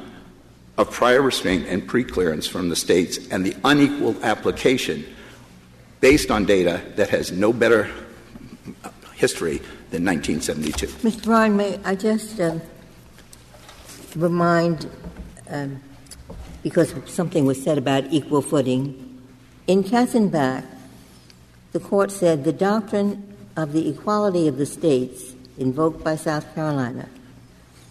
[0.76, 5.04] of prior restraint and preclearance from the states and the unequal application
[6.00, 7.90] based on data that has no better
[9.14, 9.58] history
[9.90, 10.86] than 1972.
[11.08, 11.28] Mr.
[11.28, 12.60] Ryan, may I just um,
[14.16, 14.90] remind
[15.48, 15.80] um,
[16.62, 19.22] because something was said about equal footing.
[19.66, 20.64] In Katzenbach,
[21.72, 27.08] the court said the doctrine of the equality of the states invoked by South Carolina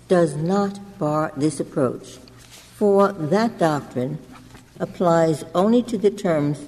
[0.08, 2.18] does not bar this approach,
[2.76, 4.20] for that doctrine
[4.80, 6.66] applies only to the terms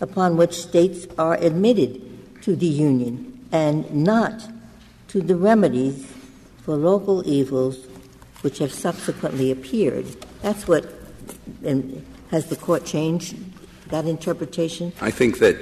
[0.00, 2.00] upon which states are admitted
[2.42, 4.48] to the Union and not
[5.08, 6.06] to the remedies
[6.62, 7.86] for local evils
[8.42, 10.06] which have subsequently appeared.
[10.42, 11.03] That's what
[11.64, 13.36] and has the court changed
[13.88, 14.92] that interpretation?
[15.00, 15.56] I think that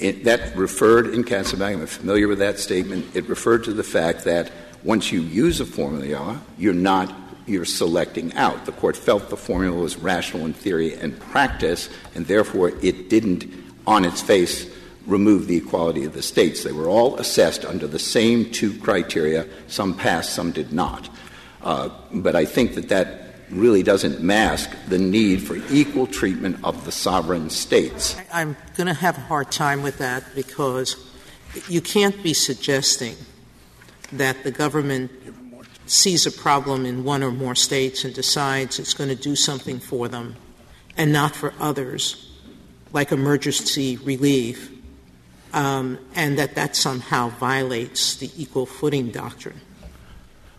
[0.00, 4.24] it, that referred in Katzenbach, I'm familiar with that statement, it referred to the fact
[4.24, 4.50] that
[4.82, 7.14] once you use a formula, you're not
[7.46, 8.66] you're selecting out.
[8.66, 13.46] The court felt the formula was rational in theory and practice, and therefore it didn't,
[13.86, 14.68] on its face,
[15.06, 16.64] remove the equality of the states.
[16.64, 19.46] They were all assessed under the same two criteria.
[19.68, 21.08] Some passed, some did not.
[21.62, 26.84] Uh, but I think that that really doesn't mask the need for equal treatment of
[26.84, 28.16] the sovereign states.
[28.32, 30.96] I'm going to have a hard time with that because
[31.68, 33.16] you can't be suggesting
[34.12, 35.10] that the government
[35.86, 39.78] sees a problem in one or more states and decides it's going to do something
[39.78, 40.36] for them
[40.96, 42.32] and not for others,
[42.92, 44.72] like emergency relief,
[45.52, 49.60] um, and that that somehow violates the equal footing doctrine.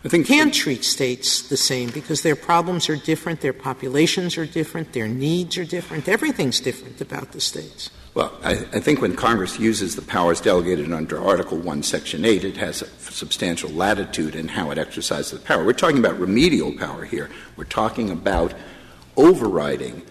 [0.04, 4.46] I think can't treat states the same because their problems are different, their populations are
[4.46, 7.90] different, their needs are different, everything's different about the states.
[8.14, 12.44] Well, I, I, think when Congress uses the powers delegated under Article 1, Section 8,
[12.44, 15.64] it has a substantial latitude in how it exercises the power.
[15.64, 17.30] We're talking about remedial power here.
[17.56, 18.54] We're talking about
[19.16, 20.02] overriding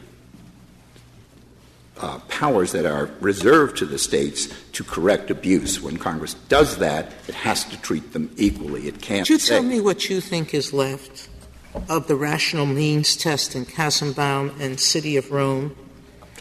[1.99, 5.81] uh, powers that are reserved to the states to correct abuse.
[5.81, 8.87] When Congress does that, it has to treat them equally.
[8.87, 9.27] It can't.
[9.27, 11.29] Could you tell me what you think is left
[11.89, 15.75] of the rational means test in Katzenbach and City of Rome?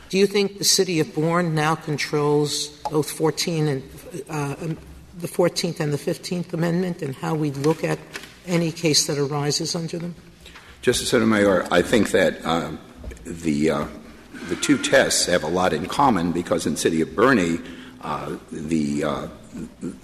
[0.08, 3.82] Do you think the City of Boerne now controls both 14 and
[4.30, 4.78] uh, um,
[5.18, 7.98] the 14th and the 15th Amendment and how we look at
[8.46, 10.14] any case that arises under them?
[10.82, 12.72] Justice Sotomayor, I think that uh,
[13.24, 13.86] the uh,
[14.48, 17.64] the two tests have a lot in common because in City of Boerne,
[18.02, 19.28] uh, the, uh,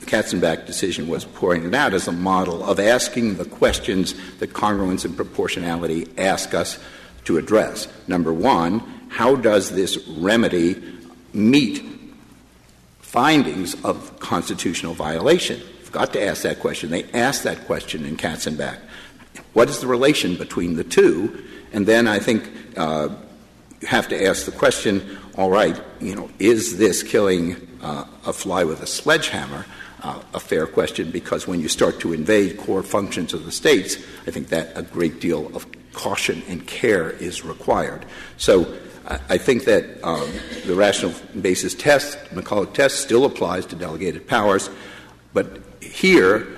[0.07, 5.15] Katzenbach decision was pointed out as a model of asking the questions that congruence and
[5.15, 6.79] proportionality ask us
[7.25, 7.89] to address.
[8.09, 10.83] Number one, how does this remedy
[11.33, 11.85] meet
[13.01, 15.61] findings of constitutional violation?
[15.81, 16.91] You've got to ask that question.
[16.91, 18.79] They asked that question in Katzenbach.
[19.53, 21.45] What is the relation between the two?
[21.73, 23.11] And then I think uh,
[23.83, 28.33] you have to ask the question all right, you know, is this killing uh, a
[28.33, 29.67] fly with a sledgehammer?
[30.03, 33.99] Uh, a fair question because when you start to invade core functions of the states,
[34.27, 38.05] I think that a great deal of caution and care is required.
[38.37, 40.29] So I, think that um,
[40.67, 44.71] the rational basis test, McCulloch test, still applies to delegated powers,
[45.33, 46.49] but here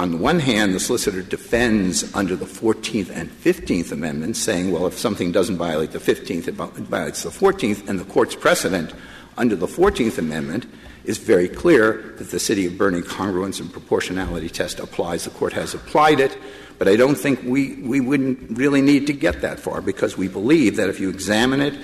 [0.00, 4.86] on the one hand, the solicitor defends under the 14th and 15th Amendments, saying, well,
[4.86, 8.94] if something doesn't violate the 15th, it violates the 14th, and the court's precedent
[9.36, 10.64] under the 14th Amendment
[11.04, 15.24] is very clear that the City of Boerne congruence and proportionality test applies.
[15.24, 16.34] The court has applied it,
[16.78, 20.28] but I don't think we, we wouldn't really need to get that far because we
[20.28, 21.74] believe that if you examine it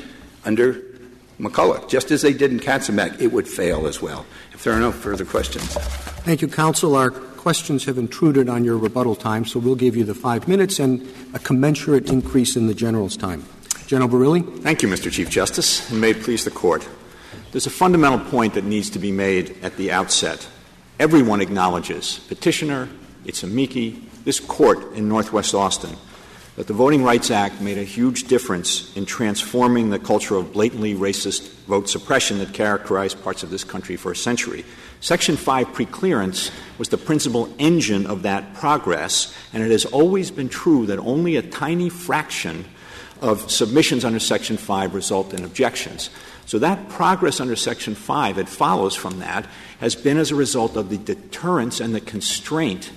[0.42, 0.80] under
[1.38, 4.24] McCulloch, just as they did in Katzenbach, it would fail as well.
[4.54, 5.74] If there are no further questions.
[6.24, 6.96] Thank you, counsel.
[6.96, 7.10] Our
[7.46, 11.00] questions have intruded on your rebuttal time, so we'll give you the five minutes and
[11.32, 13.44] a commensurate increase in the general's time.
[13.86, 14.62] General Verrilli?
[14.64, 15.12] Thank you, Mr.
[15.12, 16.84] Chief Justice, and may it please the Court.
[17.52, 20.48] There's a fundamental point that needs to be made at the outset.
[20.98, 22.88] Everyone acknowledges, petitioner,
[23.24, 25.94] it's amici, this court in Northwest Austin,
[26.56, 30.96] that the Voting Rights Act made a huge difference in transforming the culture of blatantly
[30.96, 34.64] racist vote suppression that characterized parts of this country for a century.
[35.00, 40.48] Section 5 preclearance was the principal engine of that progress, and it has always been
[40.48, 42.64] true that only a tiny fraction
[43.20, 46.10] of submissions under Section 5 result in objections.
[46.46, 49.46] So that progress under Section 5 it follows from that
[49.80, 52.90] has been as a result of the deterrence and the constraint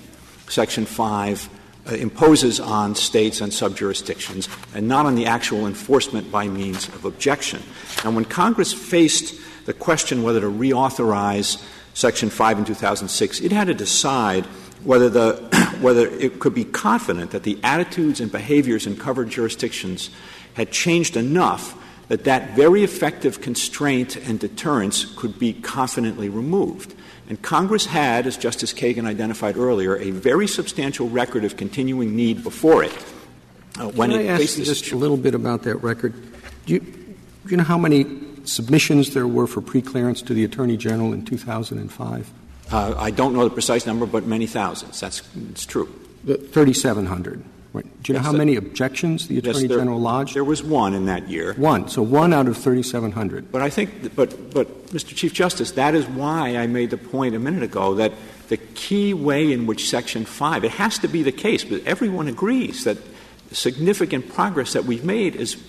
[0.48, 1.50] Section 5
[1.88, 7.06] uh, imposes on states and subjurisdictions, and not on the actual enforcement by means of
[7.06, 7.62] objection.
[8.04, 13.68] And when Congress faced the question whether to reauthorize Section 5 in 2006, it had
[13.68, 14.46] to decide
[14.84, 20.10] whether, the, whether it could be confident that the attitudes and behaviors in covered jurisdictions
[20.54, 21.76] had changed enough
[22.10, 26.96] that that very effective constraint and deterrence could be confidently removed.
[27.30, 32.44] And Congress had, as Justice Kagan identified earlier, a very substantial record of continuing need
[32.44, 32.92] before it.
[33.80, 36.14] Uh, when Can it I ask you just a little bit about that record?
[36.66, 37.16] Do you, do
[37.48, 38.04] you know how many
[38.46, 42.32] submissions there were for preclearance to the Attorney General in 2005?
[42.72, 45.00] Uh, I don't know the precise number, but many thousands.
[45.00, 45.22] That's
[45.52, 45.88] it's true.
[46.26, 47.44] 3,700.
[47.72, 50.34] Do you know how many objections the Attorney yes, there, General lodged?
[50.34, 51.54] There was one in that year.
[51.54, 51.88] One.
[51.88, 53.52] So one out of 3,700.
[53.52, 55.16] But I think, but, but, Mr.
[55.16, 58.12] Chief Justice, that is why I made the point a minute ago that
[58.48, 62.28] the key way in which Section 5, it has to be the case, but everyone
[62.28, 62.98] agrees that
[63.52, 65.62] significant progress that we've made is,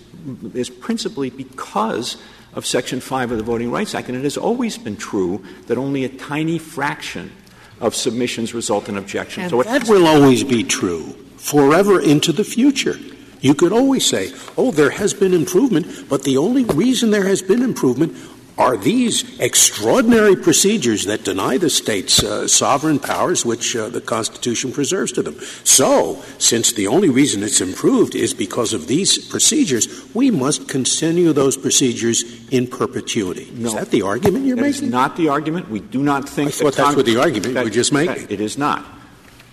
[0.54, 2.16] is principally because
[2.54, 4.08] of Section 5 of the Voting Rights Act.
[4.08, 7.32] And it has always been true that only a tiny fraction
[7.80, 9.52] of submissions result in objections.
[9.52, 12.96] And so that will always be true forever into the future.
[13.40, 17.40] You could always say, oh, there has been improvement, but the only reason there has
[17.40, 18.14] been improvement
[18.60, 24.70] are these extraordinary procedures that deny the states uh, sovereign powers which uh, the Constitution
[24.70, 25.40] preserves to them.
[25.64, 31.32] So, since the only reason it's improved is because of these procedures, we must continue
[31.32, 33.50] those procedures in perpetuity.
[33.54, 33.68] No.
[33.68, 34.84] Is that the argument you're that making?
[34.84, 35.70] Is not the argument.
[35.70, 38.26] We do not think I thought that that's what the argument that, we're just making.
[38.28, 38.84] It is not.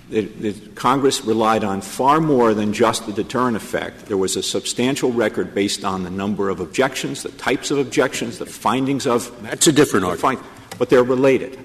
[0.09, 4.05] It, it, Congress relied on far more than just the deterrent effect.
[4.05, 8.37] There was a substantial record based on the number of objections, the types of objections,
[8.37, 9.31] the findings of.
[9.43, 10.39] That's a different argument.
[10.39, 11.59] Find, but they're related.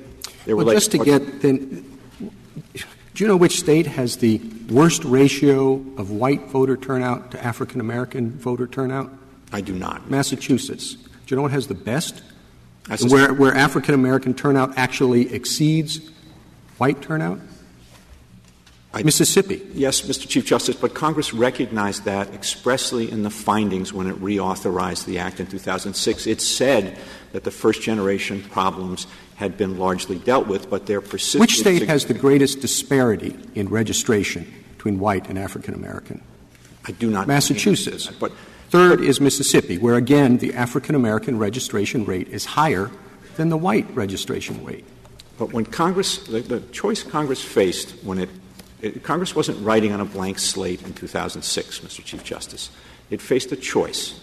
[0.45, 0.81] They're well, related.
[0.81, 1.99] Just to get then,
[3.15, 4.41] Do you know which state has the
[4.71, 9.11] worst ratio of white voter turnout to African American voter turnout?
[9.53, 10.11] I do not.
[10.11, 10.95] Massachusetts.
[10.95, 12.23] Do you know what has the best?
[13.09, 16.01] Where, where African American turnout actually exceeds
[16.79, 17.39] white turnout?
[18.95, 19.63] I, Mississippi.
[19.73, 20.29] Yes, Mr.
[20.29, 25.41] Chief Justice, but Congress recognized that expressly in the findings when it reauthorized the Act
[25.41, 26.27] in 2006.
[26.27, 26.99] It said
[27.33, 31.41] that the first generation problems had been largely dealt with, but their persistent.
[31.41, 36.23] Which state has the greatest disparity in registration between white and African American?
[36.85, 37.27] I do not.
[37.27, 38.07] Massachusetts.
[38.07, 38.33] That, but
[38.69, 42.91] third is Mississippi, where again the African American registration rate is higher
[43.37, 44.85] than the white registration rate.
[45.39, 48.29] But when Congress, the, the choice Congress faced when it,
[49.03, 52.05] Congress wasn't writing on a blank slate in 2006, Mr.
[52.05, 52.71] Chief Justice.
[53.11, 54.21] It faced a choice.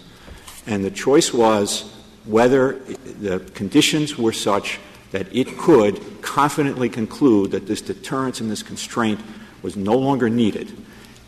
[0.68, 1.91] And the choice was
[2.26, 4.80] whether the conditions were such
[5.12, 9.20] that it could confidently conclude that this deterrence and this constraint
[9.62, 10.72] was no longer needed.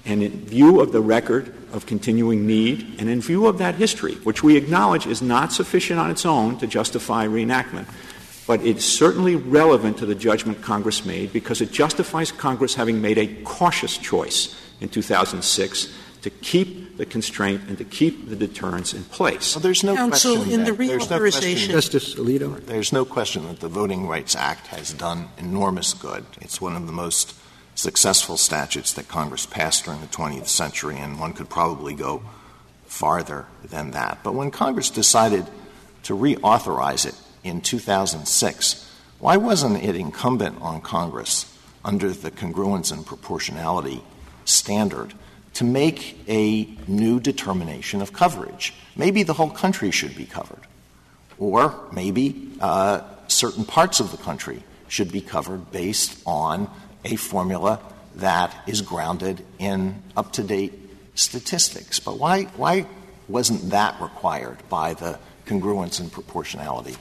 [0.05, 4.15] And in view of the record of continuing need, and in view of that history,
[4.15, 7.87] which we acknowledge is not sufficient on its own to justify reenactment,
[8.51, 13.17] but it's certainly relevant to the judgment Congress made because it justifies Congress having made
[13.17, 15.87] a cautious choice in 2006
[16.23, 19.55] to keep the constraint and to keep the deterrence in place.
[19.55, 22.59] Well, there's no Counsel, question in that, the there's no question, Justice Alito.
[22.65, 26.25] There's no question that the Voting Rights Act has done enormous good.
[26.41, 27.33] It's one of the most
[27.75, 32.21] successful statutes that Congress passed during the 20th century, and one could probably go
[32.85, 34.19] farther than that.
[34.23, 35.45] But when Congress decided
[36.03, 38.87] to reauthorize it in 2006,
[39.19, 41.45] why wasn't it incumbent on Congress
[41.83, 44.03] under the congruence and proportionality
[44.45, 45.13] standard
[45.53, 48.73] to make a new determination of coverage?
[48.95, 50.61] Maybe the whole country should be covered,
[51.37, 56.69] or maybe uh, certain parts of the country should be covered based on
[57.05, 57.79] a formula
[58.15, 60.73] that is grounded in up to date
[61.15, 61.99] statistics.
[61.99, 62.85] But why, why
[63.27, 66.95] wasn't that required by the congruence and proportionality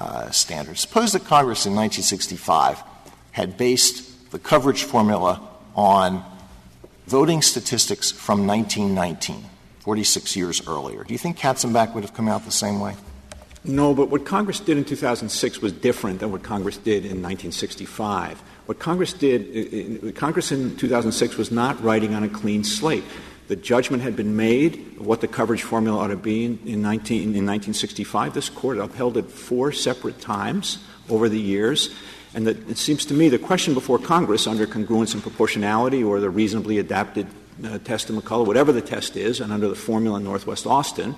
[0.00, 0.80] uh, standards.
[0.80, 2.82] Suppose that Congress in 1965
[3.32, 5.46] had based the coverage formula
[5.76, 6.24] on
[7.06, 9.44] voting statistics from 1919,
[9.80, 11.04] 46 years earlier.
[11.04, 12.94] Do you think Katzenbach would have come out the same way?
[13.62, 18.40] No, but what Congress did in 2006 was different than what Congress did in 1965.
[18.64, 23.04] What Congress did, Congress in 2006 was not writing on a clean slate.
[23.50, 26.82] The judgment had been made of what the coverage formula ought to be in, in,
[26.82, 28.32] 19, in 1965.
[28.32, 30.78] This court upheld it four separate times
[31.08, 31.90] over the years.
[32.32, 36.30] And it seems to me the question before Congress under congruence and proportionality or the
[36.30, 37.26] reasonably adapted
[37.64, 41.16] uh, test of McCulloch, whatever the test is, and under the formula in Northwest Austin,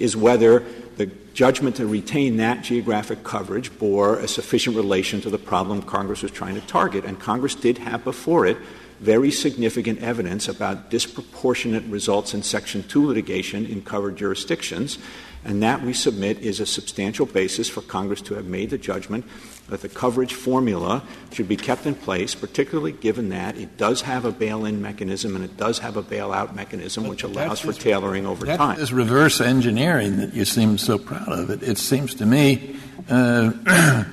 [0.00, 0.64] is whether
[0.96, 6.22] the judgment to retain that geographic coverage bore a sufficient relation to the problem Congress
[6.22, 7.04] was trying to target.
[7.04, 8.56] And Congress did have before it
[9.00, 14.98] very significant evidence about disproportionate results in Section 2 litigation in covered jurisdictions,
[15.44, 19.24] and that we submit is a substantial basis for Congress to have made the judgment
[19.68, 24.24] that the coverage formula should be kept in place, particularly given that it does have
[24.24, 28.46] a bail-in mechanism and it does have a bailout mechanism which allows for tailoring over
[28.46, 28.78] that time.
[28.78, 32.76] This reverse engineering that you seem so proud of, it, it seems to me
[33.08, 33.50] uh,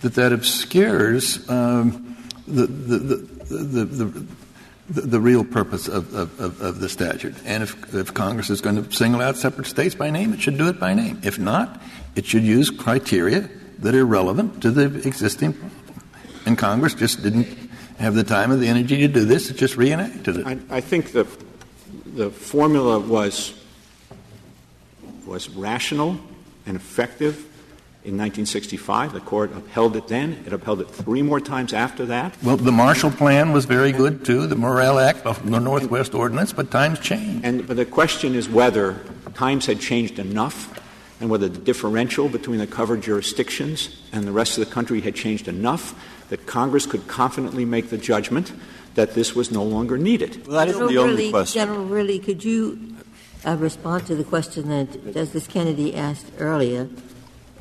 [0.00, 2.16] that that obscures um,
[2.46, 7.34] the, the, the the, the, the, real purpose of, of, of, the statute.
[7.44, 10.58] And if, if Congress is going to single out separate states by name, it should
[10.58, 11.20] do it by name.
[11.22, 11.80] If not,
[12.16, 15.58] it should use criteria that are relevant to the existing.
[16.46, 17.46] And Congress just didn't
[17.98, 20.46] have the time or the energy to do this, it just reenacted it.
[20.46, 21.26] I, I think the,
[22.06, 23.54] the formula was,
[25.26, 26.18] was rational
[26.66, 27.50] and effective
[28.04, 29.14] in 1965.
[29.14, 30.44] The court upheld it then.
[30.46, 32.36] It upheld it three more times after that.
[32.42, 36.70] Well, the Marshall Plan was very good too, the Morrill Act, the Northwest Ordinance, but
[36.70, 37.44] times changed.
[37.44, 39.00] And but the question is whether
[39.34, 40.80] times had changed enough
[41.20, 45.14] and whether the differential between the covered jurisdictions and the rest of the country had
[45.14, 45.94] changed enough
[46.28, 48.52] that Congress could confidently make the judgment
[48.94, 50.46] that this was no longer needed.
[50.46, 51.60] Well, that isn't the only question.
[51.60, 52.94] General Verrilli, could you
[53.46, 56.88] uh, respond to the question that Justice Kennedy asked earlier?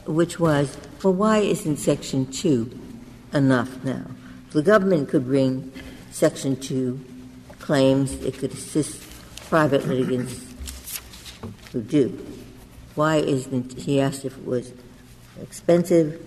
[0.05, 2.79] Which was, well, why isn't Section 2
[3.33, 4.05] enough now?
[4.51, 5.71] The government could bring
[6.11, 6.99] Section 2
[7.59, 9.01] claims, it could assist
[9.49, 10.45] private litigants
[11.71, 12.25] who do.
[12.95, 14.73] Why isn't, he asked if it was
[15.41, 16.23] expensive.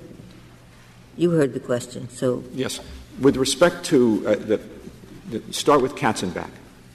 [1.16, 2.42] You heard the question, so.
[2.52, 2.80] Yes.
[3.20, 4.60] With respect to, uh, the,
[5.30, 6.50] the, start with Katzenbach.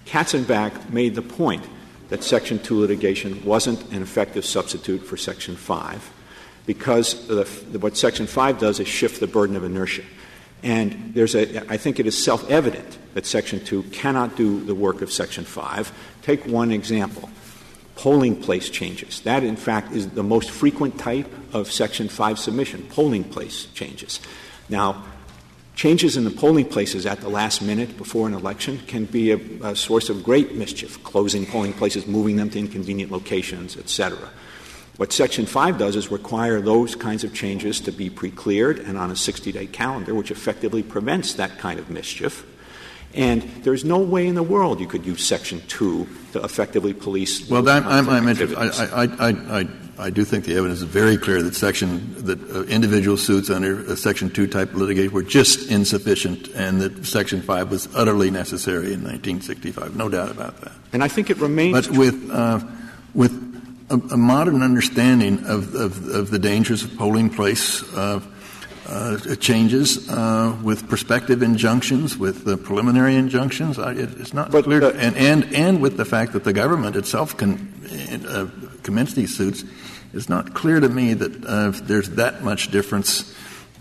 [0.05, 1.63] Katzenbach made the point
[2.09, 6.11] that Section 2 litigation wasn't an effective substitute for Section 5
[6.65, 7.45] because the,
[7.79, 10.03] what Section 5 does is shift the burden of inertia.
[10.63, 14.75] And there's a, I think it is self evident that Section 2 cannot do the
[14.75, 15.91] work of Section 5.
[16.21, 17.29] Take one example
[17.95, 19.21] polling place changes.
[19.21, 24.19] That, in fact, is the most frequent type of Section 5 submission polling place changes.
[24.69, 25.03] Now,
[25.75, 29.37] changes in the polling places at the last minute before an election can be a,
[29.63, 34.29] a source of great mischief, closing polling places, moving them to inconvenient locations, et cetera.
[35.01, 38.99] What Section 5 does is require those kinds of changes to be pre cleared and
[38.99, 42.45] on a 60 day calendar, which effectively prevents that kind of mischief.
[43.15, 47.49] And there's no way in the world you could use Section 2 to effectively police.
[47.49, 48.55] Well, I'm, I'm, I'm interested.
[48.55, 52.61] I, I, I, I, do think the evidence is very clear that section that uh,
[52.65, 57.71] individual suits under a Section 2 type litigation were just insufficient, and that Section 5
[57.71, 59.95] was utterly necessary in 1965.
[59.95, 60.73] No doubt about that.
[60.93, 61.87] And I think it remains.
[61.87, 62.59] But with uh,
[63.15, 63.50] with
[63.91, 67.83] a, a, modern understanding of, of, of, the dangers of polling place.
[67.95, 68.21] Uh,
[68.87, 73.79] uh, changes uh, with prospective injunctions, with the preliminary injunctions.
[73.79, 76.97] I, it, it's not but, clear, and, and and with the fact that the government
[76.97, 77.71] itself can
[78.27, 78.49] uh,
[78.83, 79.63] commence these suits,
[80.13, 83.33] it's not clear to me that uh, there's that much difference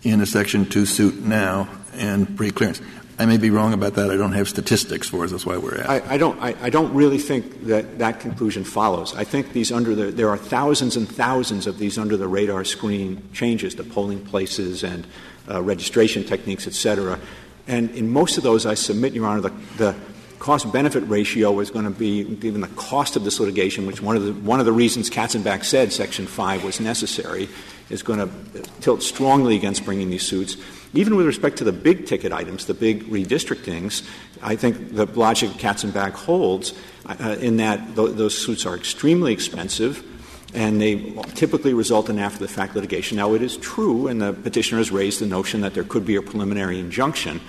[0.02, 2.80] in a Section Two suit now and pre-clearance.
[3.20, 4.10] I may be wrong about that.
[4.10, 5.30] I don't have statistics for us.
[5.30, 5.90] That's why we're at.
[5.90, 6.40] I, I don't.
[6.40, 9.14] I, I, don't really think that that conclusion follows.
[9.14, 12.64] I think these under the there are thousands and thousands of these under the radar
[12.64, 15.06] screen changes to polling places and
[15.50, 17.20] uh, registration techniques, et cetera.
[17.66, 19.94] And in most of those, I submit, Your Honor, the, the
[20.40, 24.16] cost benefit ratio is going to be given the cost of this litigation, which one
[24.16, 27.48] of the one of the reasons Katzenbach said Section Five was necessary,
[27.88, 30.56] is going to tilt strongly against bringing these suits
[30.92, 34.06] even with respect to the big ticket items, the big redistrictings,
[34.42, 36.74] I think the logic of Katzenbach holds
[37.06, 40.04] uh, in that th- those suits are extremely expensive
[40.52, 43.16] and they typically result in after the fact litigation.
[43.16, 46.16] Now, it is true, and the petitioner has raised the notion that there could be
[46.16, 47.40] a preliminary injunction,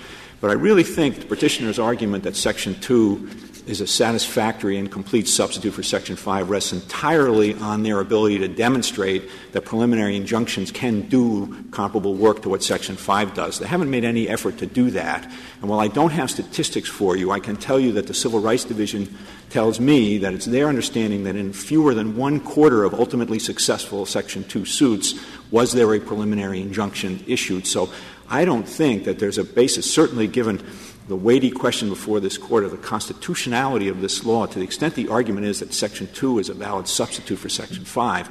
[0.42, 3.28] but I really think the petitioner's argument that Section 2
[3.68, 8.48] is a satisfactory and complete substitute for Section 5 rests entirely on their ability to
[8.48, 13.60] demonstrate that preliminary injunctions can do comparable work to what Section 5 does.
[13.60, 15.30] They haven't made any effort to do that.
[15.60, 18.40] And while I don't have statistics for you, I can tell you that the Civil
[18.40, 19.16] Rights Division
[19.48, 24.06] tells me that it's their understanding that in fewer than one quarter of ultimately successful
[24.06, 25.14] Section 2 suits
[25.52, 27.66] was there a preliminary injunction issued.
[27.66, 27.90] So
[28.32, 30.64] I don't think that there's a basis, certainly given
[31.06, 34.94] the weighty question before this court of the constitutionality of this law, to the extent
[34.94, 38.30] the argument is that Section 2 is a valid substitute for Section 5,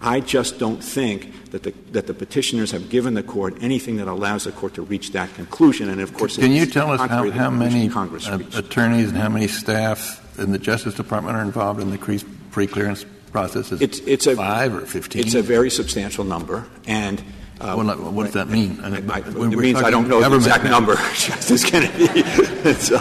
[0.00, 4.08] I just don't think that the, that the petitioners have given the court anything that
[4.08, 5.88] allows the court to reach that conclusion.
[5.88, 9.46] And of course, can you tell us how, how many uh, attorneys and how many
[9.46, 13.72] staff in the Justice Department are involved in the pre-clearance process?
[13.72, 15.22] Is it's, it's a, five or fifteen?
[15.22, 17.22] It's a very substantial number, and
[17.58, 18.78] uh, well, what does that mean?
[18.82, 22.22] I, I, it means I don't know the exact number, Justice Kennedy.
[22.74, 22.98] so,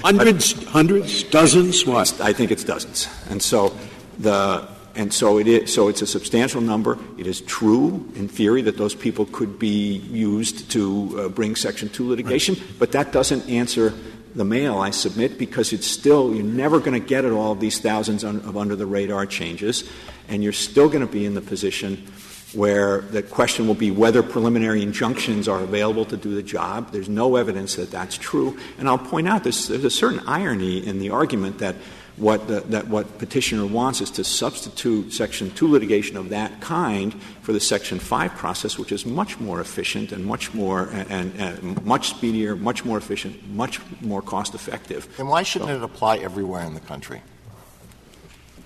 [0.00, 1.84] hundreds, hundreds, dozens.
[1.84, 2.18] What?
[2.20, 3.76] I think it's dozens, and so
[4.18, 5.74] the and so it is.
[5.74, 6.98] So it's a substantial number.
[7.18, 11.90] It is true, in theory, that those people could be used to uh, bring Section
[11.90, 12.78] Two litigation, right.
[12.78, 13.92] but that doesn't answer
[14.34, 17.60] the mail I submit because it's still you're never going to get at all of
[17.60, 19.84] these thousands of under the radar changes,
[20.28, 22.06] and you're still going to be in the position
[22.54, 26.92] where the question will be whether preliminary injunctions are available to do the job.
[26.92, 28.58] There's no evidence that that's true.
[28.78, 31.76] And I'll point out this, there's a certain irony in the argument that
[32.16, 37.14] what, the, that what petitioner wants is to substitute Section 2 litigation of that kind
[37.42, 41.40] for the Section 5 process, which is much more efficient and much more and, and,
[41.40, 45.08] and much speedier, much more efficient, much more cost effective.
[45.18, 47.22] And why shouldn't so, it apply everywhere in the country?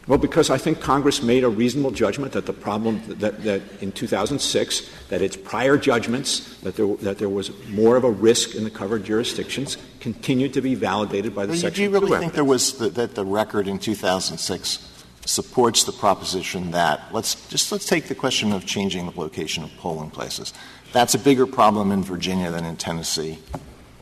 [0.08, 3.92] Well, because I think Congress made a reasonable judgment that the problem that, that in
[3.92, 8.64] 2006 that its prior judgments that there, that there was more of a risk in
[8.64, 11.76] the covered jurisdictions continued to be validated by the well, section.
[11.76, 14.88] Do you really think there was the, that the record in 2006
[15.24, 19.70] supports the proposition that let's just let's take the question of changing the location of
[19.76, 20.52] polling places.
[20.92, 23.38] That's a bigger problem in Virginia than in Tennessee,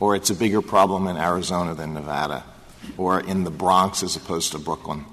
[0.01, 2.45] or it's a bigger problem in Arizona than Nevada,
[2.97, 5.05] or in the Bronx as opposed to Brooklyn.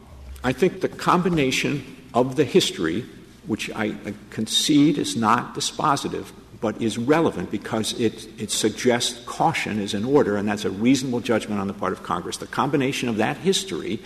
[0.48, 1.84] I think the combination
[2.14, 3.04] of the history,
[3.48, 3.96] which I,
[4.30, 6.28] concede is not dispositive,
[6.62, 11.20] but is relevant because it, it suggests caution is in order, and that's a reasonable
[11.20, 12.38] judgment on the part of Congress.
[12.38, 14.00] The combination of that history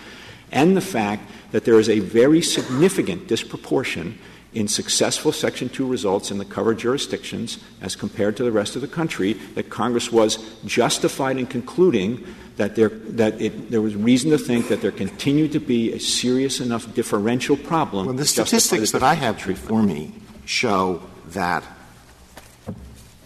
[0.51, 4.17] and the fact that there is a very significant disproportion
[4.51, 8.81] in successful Section 2 results in the covered jurisdictions as compared to the rest of
[8.81, 12.25] the country, that Congress was justified in concluding
[12.62, 15.99] that there, that it, there was reason to think that there continued to be a
[15.99, 18.05] serious enough differential problem.
[18.05, 20.14] Well, the statistics that I have before me
[20.45, 21.64] show that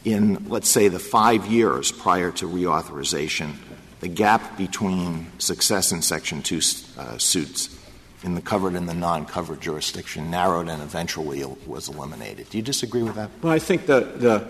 [0.05, 3.55] in, let's say, the five years prior to reauthorization,
[3.99, 6.61] the gap between success in Section 2
[6.97, 7.77] uh, suits
[8.23, 12.49] in the covered and the non-covered jurisdiction narrowed and eventually was eliminated.
[12.49, 13.31] Do you disagree with that?
[13.41, 14.47] Well, I think the, the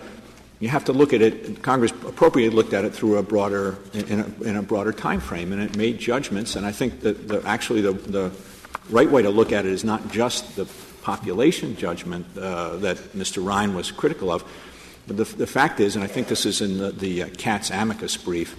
[0.58, 1.62] you have to look at it.
[1.62, 5.52] Congress appropriately looked at it through a broader in a, in a broader time frame,
[5.52, 6.56] and it made judgments.
[6.56, 8.32] And I think that the, actually the, the
[8.88, 10.66] right way to look at it is not just the
[11.02, 13.44] population judgment uh, that Mr.
[13.44, 14.44] Rein was critical of,
[15.06, 17.70] but the, the, fact is, and I think this is in the, the uh, Katz
[17.70, 18.56] amicus brief,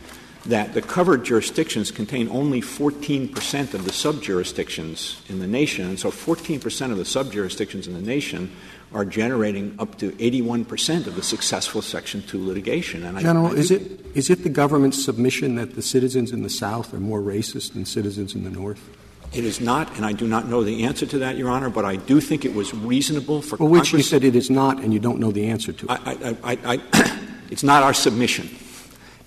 [0.48, 5.86] that the covered jurisdictions contain only 14 percent of the sub-jurisdictions in the nation.
[5.86, 8.52] And so 14 percent of the sub-jurisdictions in the nation
[8.94, 13.04] are generating up to 81 percent of the successful Section 2 litigation.
[13.04, 16.44] And General, I, I is, it, is it the government's submission that the citizens in
[16.44, 18.90] the South are more racist than citizens in the North?
[19.34, 21.84] It is not, and I do not know the answer to that, Your Honor, but
[21.84, 23.92] I do think it was reasonable for well, Congress.
[23.92, 25.92] Which you said it is not, and you don't know the answer to it.
[25.92, 27.18] I, I, I,
[27.52, 28.50] it's not our submission.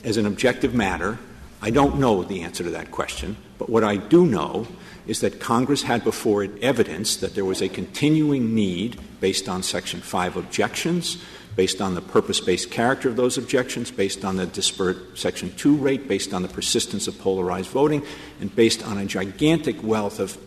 [0.02, 1.18] As an objective matter,
[1.62, 4.66] I don't know the answer to that question, but what I do know
[5.06, 9.62] is that Congress had before it evidence that there was a continuing need, based on
[9.62, 11.18] Section 5 objections,
[11.56, 15.76] based on the purpose based character of those objections, based on the disparate Section 2
[15.76, 18.02] rate, based on the persistence of polarized voting,
[18.40, 20.38] and based on a gigantic wealth of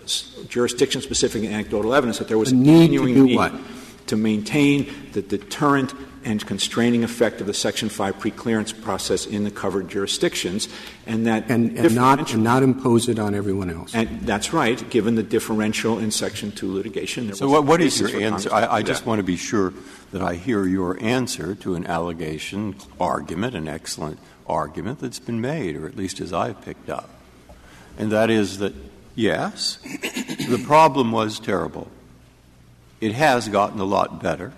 [0.49, 3.51] jurisdiction specific anecdotal evidence that there was a, continuing need, need
[4.07, 5.93] to maintain the deterrent
[6.25, 10.69] and constraining effect of the Section 5 preclearance process in the covered jurisdictions,
[11.05, 13.93] and that and, and not and not impose it on everyone else.
[13.93, 17.33] And that's right, given the differential in Section 2 litigation.
[17.33, 18.53] so, what, what is your answer?
[18.53, 19.73] I, I just want to be sure
[20.11, 25.75] that I hear your answer to an allegation, argument, an excellent argument that's been made,
[25.75, 27.09] or at least as I've picked up,
[27.97, 28.73] and that is that
[29.15, 31.89] yes, the problem was terrible.
[33.01, 34.53] It has gotten a lot better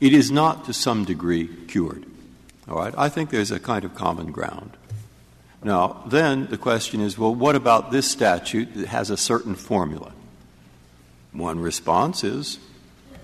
[0.00, 2.04] it is not to some degree cured.
[2.68, 2.94] All right?
[2.96, 4.76] I think there's a kind of common ground.
[5.62, 10.12] Now, then the question is well, what about this statute that has a certain formula?
[11.32, 12.58] One response is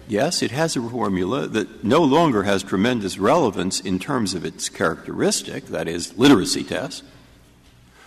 [0.08, 4.68] yes, it has a formula that no longer has tremendous relevance in terms of its
[4.68, 7.04] characteristic, that is, literacy test,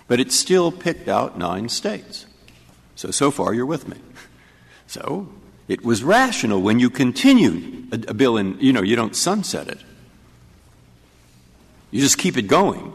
[0.07, 2.25] but it still picked out nine states.
[2.95, 3.97] So, so far you're with me.
[4.87, 5.29] So,
[5.67, 9.67] it was rational when you continued a, a bill and, you know, you don't sunset
[9.67, 9.79] it.
[11.91, 12.93] You just keep it going.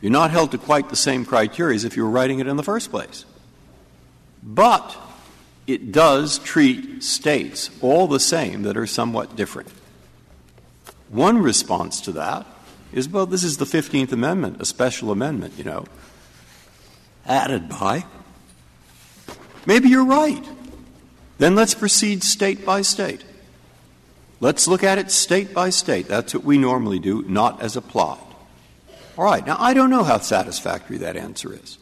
[0.00, 2.56] You're not held to quite the same criteria as if you were writing it in
[2.56, 3.24] the first place.
[4.42, 4.96] But
[5.66, 9.68] it does treat states all the same that are somewhat different.
[11.08, 12.46] One response to that
[12.92, 15.86] is well, this is the 15th Amendment, a special amendment, you know,
[17.26, 18.04] added by.
[19.66, 20.44] Maybe you're right.
[21.38, 23.24] Then let's proceed state by state.
[24.40, 26.08] Let's look at it state by state.
[26.08, 28.20] That's what we normally do, not as applied.
[29.16, 31.78] All right, now I don't know how satisfactory that answer is.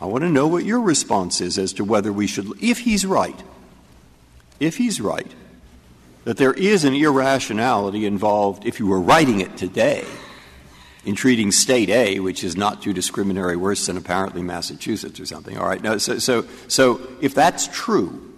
[0.00, 3.06] I want to know what your response is as to whether we should, if he's
[3.06, 3.40] right,
[4.60, 5.30] if he's right,
[6.24, 10.04] that there is an irrationality involved if you were writing it today
[11.04, 15.56] in treating state A, which is not too discriminatory, worse than apparently Massachusetts or something.
[15.56, 18.31] All right, now, so, so, so if that's true,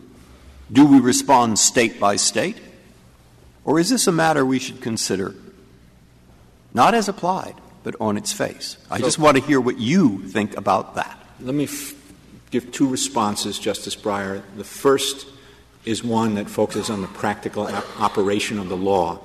[0.73, 2.59] do we respond state by state?
[3.65, 5.35] Or is this a matter we should consider
[6.73, 8.77] not as applied, but on its face?
[8.91, 11.19] I so, just want to hear what you think about that.
[11.41, 11.95] Let me f-
[12.51, 14.43] give two responses, Justice Breyer.
[14.57, 15.27] The first
[15.85, 17.67] is one that focuses on the practical
[17.99, 19.21] operation of the law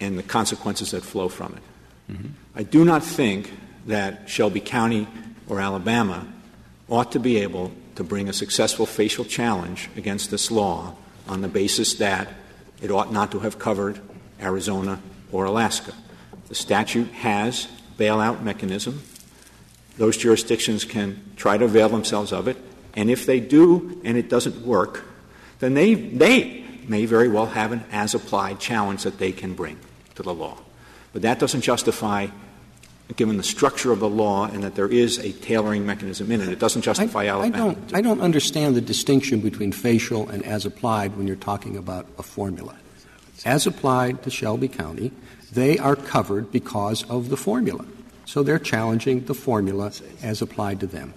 [0.00, 2.12] and the consequences that flow from it.
[2.12, 2.28] Mm-hmm.
[2.54, 3.52] I do not think
[3.86, 5.06] that Shelby County
[5.48, 6.26] or Alabama
[6.88, 10.94] ought to be able to bring a successful facial challenge against this law
[11.28, 12.28] on the basis that
[12.80, 14.00] it ought not to have covered
[14.40, 15.92] Arizona or Alaska.
[16.48, 17.68] The statute has
[17.98, 19.02] bailout mechanism.
[19.98, 22.56] Those jurisdictions can try to avail themselves of it,
[22.94, 25.04] and if they do and it doesn't work,
[25.60, 29.78] then they, they may very well have an as applied challenge that they can bring
[30.14, 30.58] to the law.
[31.12, 32.28] But that doesn't justify
[33.16, 36.48] given the structure of the law and that there is a tailoring mechanism in it.
[36.48, 37.54] It doesn't justify I, Alabama.
[37.54, 41.76] I don't, I don't understand the distinction between facial and as applied when you're talking
[41.76, 42.76] about a formula.
[43.44, 45.12] As applied to Shelby County,
[45.52, 47.84] they are covered because of the formula.
[48.24, 49.92] So they're challenging the formula
[50.22, 51.12] as applied to them.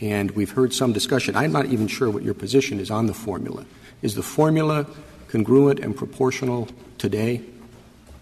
[0.00, 1.36] And we've heard some discussion.
[1.36, 3.64] I'm not even sure what your position is on the formula.
[4.00, 4.86] Is the formula
[5.28, 6.68] congruent and proportional
[6.98, 7.42] today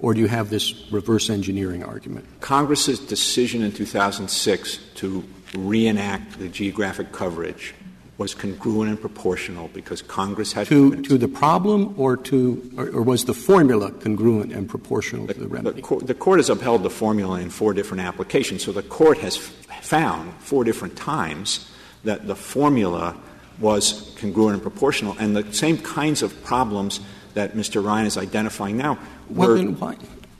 [0.01, 2.27] or do you have this reverse engineering argument?
[2.41, 5.25] Congress's decision in 2006 to
[5.55, 7.75] reenact the geographic coverage
[8.21, 13.03] was congruent and proportional because Congress had to, to the problem or to or, or,
[13.03, 15.77] was the formula congruent and proportional the, to the remedy?
[15.77, 18.63] The court, the court has upheld the formula in four different applications.
[18.63, 19.43] So the court has f-
[19.83, 21.71] found four different times
[22.05, 23.17] that the formula
[23.59, 27.01] was congruent and proportional, and the same kinds of problems
[27.33, 27.83] that Mr.
[27.83, 28.99] Rein is identifying now
[29.31, 29.97] were, well,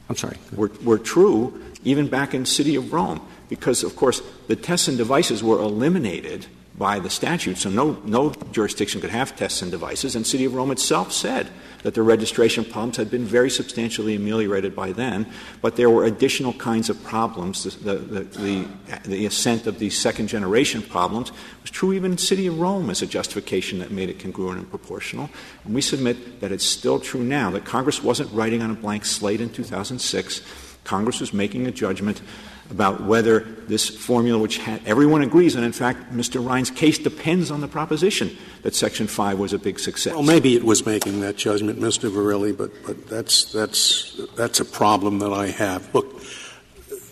[0.09, 0.37] I'm sorry.
[0.55, 4.99] Were, were true even back in City of Rome, because of course the tests and
[4.99, 6.47] devices were eliminated
[6.81, 10.55] by the statute, so no, no jurisdiction could have tests and devices, and City of
[10.55, 11.51] Rome itself said
[11.83, 16.55] that the registration problems had been very substantially ameliorated by then, but there were additional
[16.55, 17.65] kinds of problems.
[17.65, 18.69] The, the, the,
[19.05, 23.03] the ascent of these second generation problems was true even in City of Rome as
[23.03, 25.29] a justification that made it congruent and proportional.
[25.65, 29.05] And we submit that it's still true now, that Congress wasn't writing on a blank
[29.05, 30.41] slate in 2006.
[30.85, 32.23] Congress was making a judgment
[32.71, 36.45] about whether this formula, which everyone agrees, and in fact, Mr.
[36.45, 40.15] Rein's case depends on the proposition that Section 5 was a big success.
[40.15, 42.11] Well, maybe it was making that judgment, Mr.
[42.11, 45.93] Verrilli, but, but that's, that's, that's a problem that I have.
[45.95, 46.21] Look,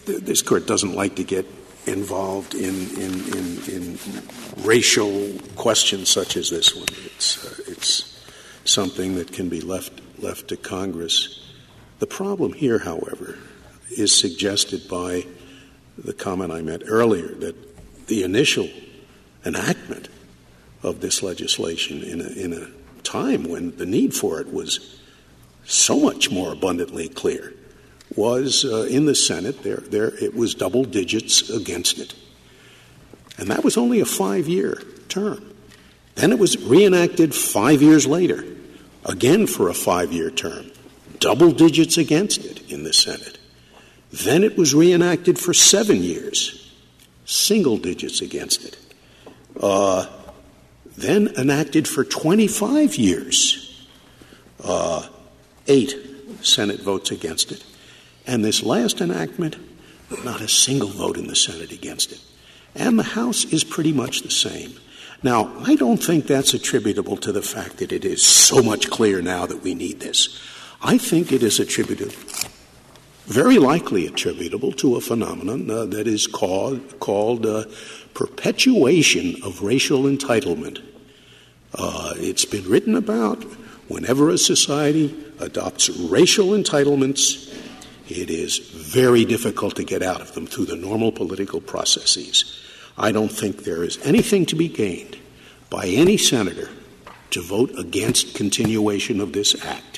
[0.07, 1.47] th- this Court doesn't like to get
[1.87, 3.99] involved in, in, in, in
[4.59, 6.87] racial questions such as this one.
[7.07, 8.27] It's, uh, it's
[8.65, 11.53] something that can be left, left to Congress.
[11.99, 13.39] The problem here, however,
[13.91, 15.27] is suggested by
[16.05, 18.69] the comment I made earlier that the initial
[19.45, 20.09] enactment
[20.83, 22.69] of this legislation in a, in a
[23.03, 25.01] time when the need for it was
[25.65, 27.55] so much more abundantly clear
[28.17, 29.63] was uh, in the Senate.
[29.63, 32.15] There, there, it was double digits against it.
[33.37, 35.55] And that was only a five year term.
[36.15, 38.45] Then it was reenacted five years later,
[39.05, 40.71] again for a five year term,
[41.21, 43.38] double digits against it in the Senate.
[44.13, 46.73] Then it was reenacted for seven years,
[47.25, 48.79] single digits against it.
[49.61, 50.07] Uh,
[50.97, 53.87] then enacted for 25 years,
[54.65, 55.07] uh,
[55.67, 55.95] eight
[56.43, 57.65] Senate votes against it.
[58.27, 59.57] And this last enactment,
[60.25, 62.21] not a single vote in the Senate against it.
[62.75, 64.75] And the House is pretty much the same.
[65.23, 69.21] Now, I don't think that's attributable to the fact that it is so much clearer
[69.21, 70.41] now that we need this.
[70.81, 72.15] I think it is attributed
[73.29, 77.65] very likely attributable to a phenomenon uh, that is called, called uh,
[78.15, 80.83] perpetuation of racial entitlement.
[81.75, 83.43] Uh, it's been written about
[83.89, 87.55] whenever a society adopts racial entitlements,
[88.09, 92.59] it is very difficult to get out of them through the normal political processes.
[92.97, 95.19] I don't think there is anything to be gained
[95.69, 96.71] by any senator
[97.31, 99.98] to vote against continuation of this act.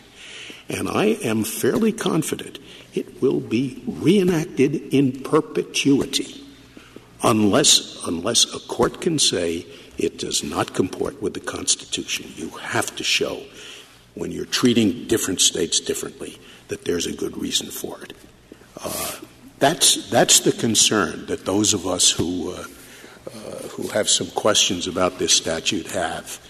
[0.70, 2.60] And I am fairly confident
[2.94, 6.44] it will be reenacted in perpetuity
[7.24, 9.66] unless, unless a court can say
[9.98, 12.32] it does not comport with the Constitution.
[12.36, 13.42] You have to show,
[14.14, 18.12] when you're treating different states differently, that there's a good reason for it.
[18.82, 19.16] Uh,
[19.58, 22.64] that's, that's the concern that those of us who, uh,
[23.26, 26.40] uh, who have some questions about this statute have.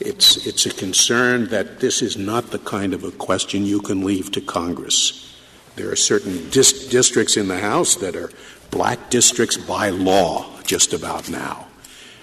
[0.00, 4.02] It's, it's a concern that this is not the kind of a question you can
[4.02, 5.36] leave to Congress.
[5.76, 8.30] There are certain dis- districts in the House that are
[8.70, 11.66] black districts by law just about now.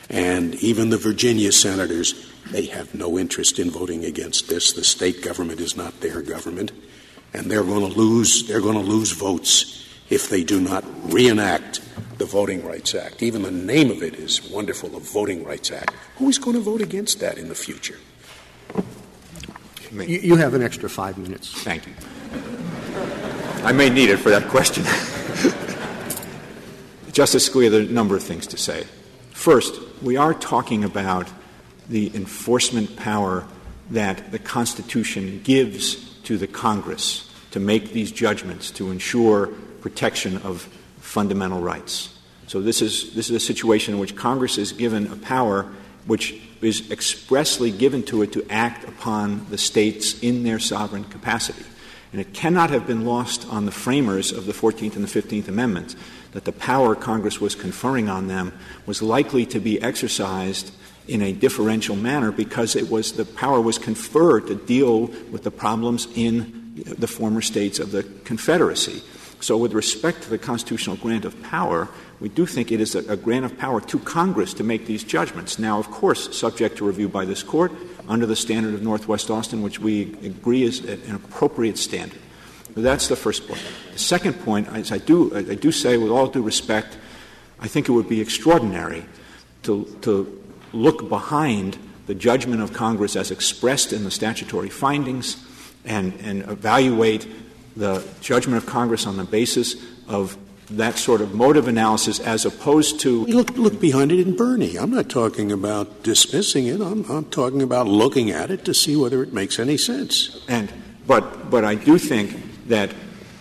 [0.09, 4.71] And even the Virginia senators, they have no interest in voting against this.
[4.71, 6.71] The state government is not their government.
[7.34, 11.82] And they're going to lose, they're going to lose votes if they do not reenact
[12.18, 13.22] the Voting Rights Act.
[13.22, 15.93] Even the name of it is wonderful, the Voting Rights Act.
[16.18, 17.97] Who is going to vote against that in the future?
[19.91, 21.51] You, you have an extra five minutes.
[21.63, 21.93] Thank you.
[23.63, 24.84] I may need it for that question.
[27.11, 28.86] Justice Scalia, there are a number of things to say.
[29.32, 31.28] First, we are talking about
[31.89, 33.47] the enforcement power
[33.89, 39.47] that the Constitution gives to the Congress to make these judgments to ensure
[39.82, 40.68] protection of
[41.07, 42.13] fundamental rights.
[42.47, 45.71] So this is, this is a situation in which Congress is given a power
[46.05, 51.65] which is expressly given to it to act upon the states in their sovereign capacity.
[52.11, 55.47] And it cannot have been lost on the framers of the 14th and the 15th
[55.47, 55.95] Amendments
[56.31, 58.53] that the power Congress was conferring on them
[58.85, 60.73] was likely to be exercised
[61.07, 65.51] in a differential manner because it was the power was conferred to deal with the
[65.51, 69.01] problems in the former states of the Confederacy.
[69.47, 71.87] So, with respect to the constitutional grant of power,
[72.19, 75.05] we do think it is a, a, grant of power to Congress to make these
[75.05, 75.57] judgments.
[75.57, 77.71] Now, of course, subject to review by this Court
[78.09, 82.19] under the standard of Northwest Austin, which we agree is an appropriate standard.
[82.73, 83.61] But that's the first point.
[83.93, 86.97] The second point, is I do, I do say with all due respect,
[87.61, 89.05] I think it would be extraordinary
[89.63, 90.43] to, to
[90.73, 91.77] look behind
[92.07, 95.37] the judgment of Congress as expressed in the statutory findings
[95.85, 97.25] and, and evaluate
[97.78, 99.75] the judgment of Congress on the basis
[100.07, 100.38] of
[100.69, 104.78] that sort of motive analysis as opposed to look look behind it in Boerne.
[104.82, 106.82] I'm not talking about dismissing it.
[106.82, 110.43] I'm, I'm talking about looking at it to see whether it makes any sense.
[110.49, 110.71] And
[111.05, 112.93] but but I do think that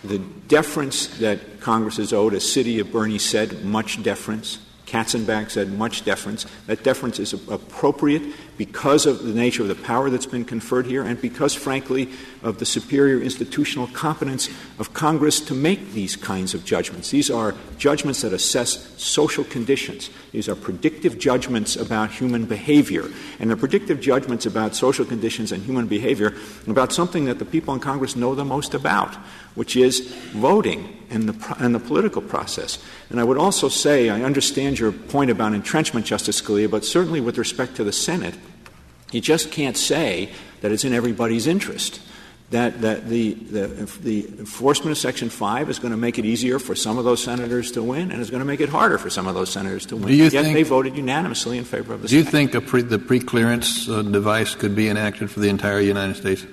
[0.04, 4.60] the deference that Congress is owed, as City of Boerne said, much deference.
[4.86, 6.46] Katzenbach said much deference.
[6.66, 8.22] That deference is appropriate
[8.56, 12.08] because of the nature of the power that's been conferred here and because, frankly,
[12.42, 17.10] of the superior institutional competence of Congress to make these kinds of judgments.
[17.10, 20.08] These are judgments that assess social conditions.
[20.32, 23.04] These are predictive judgments about human behavior.
[23.40, 26.34] And they're predictive judgments about social conditions and human behavior
[26.66, 29.16] about something that the people in Congress know the most about,
[29.56, 30.00] which is
[30.32, 32.78] voting and the, and the political process.
[33.10, 37.20] And I would also say, I understand your point about entrenchment, Justice Scalia, but certainly
[37.20, 38.34] with respect to the Senate,
[39.10, 40.30] you just can't say
[40.60, 42.00] that it's in everybody's interest.
[42.50, 43.66] That, that the, the,
[44.02, 47.20] the enforcement of Section 5 is going to make it easier for some of those
[47.20, 49.84] senators to win, and is going to make it harder for some of those senators
[49.86, 50.06] to win.
[50.06, 52.60] Do you Yet think, they voted unanimously in favor of the Do you think a
[52.60, 56.46] pre, the pre-clearance uh, device could be enacted for the entire United States?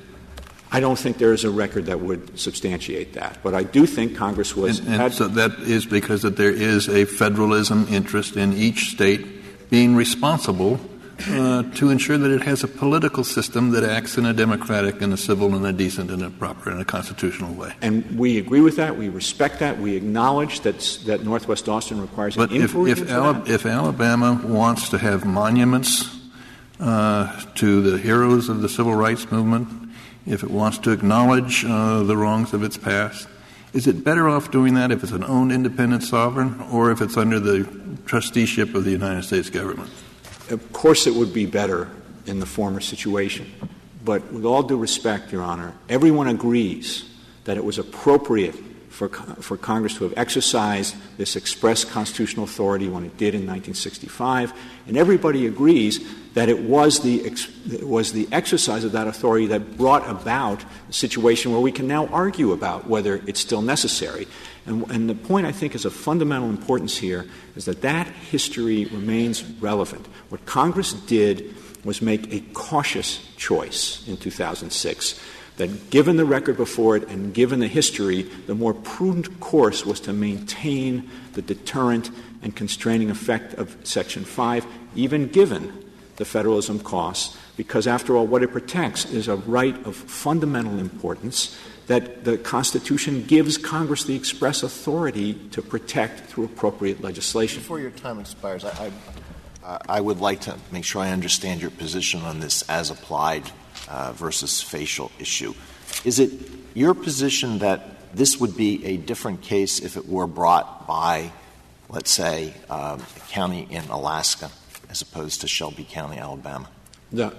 [0.73, 3.37] I don't think there is a record that would substantiate that.
[3.43, 4.79] But I do think Congress was.
[4.79, 9.69] And, and so that is because that there is a federalism interest in each state
[9.69, 10.79] being responsible
[11.29, 15.13] uh, to ensure that it has a political system that acts in a democratic and
[15.13, 17.71] a civil and a decent and a proper and a constitutional way.
[17.81, 18.97] and we agree with that.
[18.97, 19.79] We respect that.
[19.79, 24.89] We acknowledge that, that Northwest Austin requires But an if, if, Ala- if Alabama wants
[24.89, 26.09] to have monuments
[26.79, 29.82] uh, to the heroes of the civil rights movement,
[30.25, 33.27] if it wants to acknowledge uh, the wrongs of its past,
[33.73, 37.17] is it better off doing that if it's an owned independent sovereign or if it's
[37.17, 37.67] under the
[38.05, 39.89] trusteeship of the United States government?
[40.49, 41.89] Of course, it would be better
[42.25, 43.51] in the former situation.
[44.05, 47.09] But with all due respect, Your Honor, everyone agrees
[47.45, 48.55] that it was appropriate
[48.89, 54.53] for, for Congress to have exercised this express constitutional authority when it did in 1965,
[54.87, 55.99] and everybody agrees
[56.33, 57.49] that it was the, ex-
[57.81, 62.07] was the exercise of that authority that brought about a situation where we can now
[62.07, 64.27] argue about whether it's still necessary.
[64.65, 67.25] And, and the point I think is of fundamental importance here
[67.55, 70.05] is that that history remains relevant.
[70.29, 71.53] What Congress did
[71.85, 75.19] was make a cautious choice in 2006
[75.57, 79.99] that given the record before it and given the history, the more prudent course was
[79.99, 82.09] to maintain the deterrent
[82.41, 84.65] and constraining effect of Section 5,
[84.95, 85.82] even given
[86.17, 91.57] the federalism costs, because after all, what it protects is a right of fundamental importance
[91.87, 97.59] that the Constitution gives Congress the express authority to protect through appropriate legislation.
[97.59, 98.91] Before your time expires, I,
[99.63, 103.43] I, I would like to make sure I understand your position on this as applied
[103.89, 105.53] uh, versus facial issue.
[106.05, 106.31] Is it
[106.73, 111.31] your position that this would be a different case if it were brought by,
[111.89, 114.49] let's say, um, a county in Alaska
[114.93, 116.69] as opposed to Shelby County, Alabama?
[117.11, 117.33] The,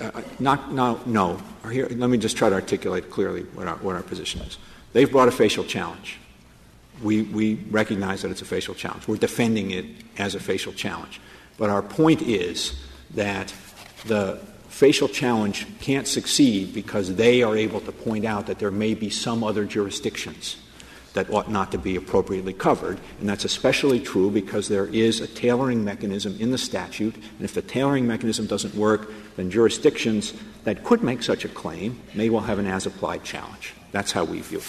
[0.00, 1.40] uh, not, no, no.
[1.70, 4.58] Here, let me just try to articulate clearly what our, what our position is.
[4.92, 6.18] They've brought a facial challenge.
[7.00, 9.06] We, we recognize that it's a facial challenge.
[9.06, 9.84] We're defending it
[10.18, 11.20] as a facial challenge.
[11.58, 12.74] But our point is
[13.14, 13.54] that
[14.06, 18.94] the facial challenge can't succeed because they are able to point out that there may
[18.94, 20.56] be some other jurisdictions
[21.16, 23.00] that ought not to be appropriately covered.
[23.20, 27.14] And that's especially true because there is a tailoring mechanism in the statute.
[27.14, 32.02] And if the tailoring mechanism doesn't work, then jurisdictions that could make such a claim
[32.14, 33.72] may well have an as applied challenge.
[33.92, 34.64] That's how we view it.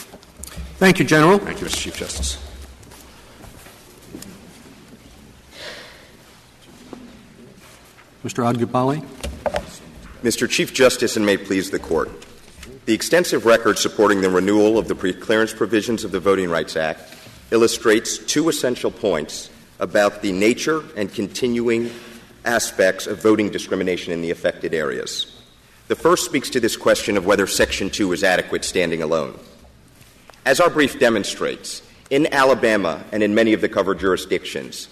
[0.78, 1.38] Thank you, General.
[1.38, 1.82] Thank you, Mr.
[1.82, 2.38] Chief Justice.
[8.24, 8.44] Mr.
[8.44, 9.06] Adegbile?
[10.24, 10.50] Mr.
[10.50, 12.10] Chief Justice, and may it please the Court.
[12.88, 17.02] The extensive record supporting the renewal of the preclearance provisions of the Voting Rights Act
[17.52, 21.92] illustrates two essential points about the nature and continuing
[22.46, 25.38] aspects of voting discrimination in the affected areas.
[25.90, 29.38] The first speaks to this question of whether Section 2 is adequate standing alone.
[30.46, 34.88] As our brief demonstrates, in Alabama and in many of the covered jurisdictions,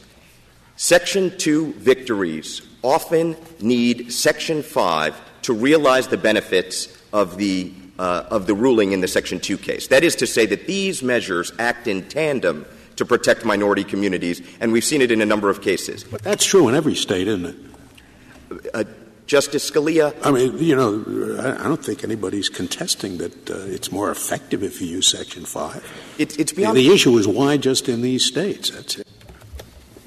[0.76, 8.48] Section 2 victories often need Section 5 to realize the benefits of the, uh, of
[8.48, 9.88] the ruling in the Section 2 case.
[9.88, 12.66] That is to say, that these measures act in tandem
[12.96, 16.04] to protect minority communities, and we've seen it in a number of cases.
[16.04, 17.56] But that's true in every state, isn't it?
[18.74, 18.84] Uh,
[19.28, 20.16] Justice Scalia.
[20.24, 21.02] I mean, you know,
[21.40, 26.16] I don't think anybody's contesting that uh, it's more effective if you use Section 5.
[26.20, 28.70] It's, it's The, beyond the issue is why just in these states.
[28.70, 29.08] That's it.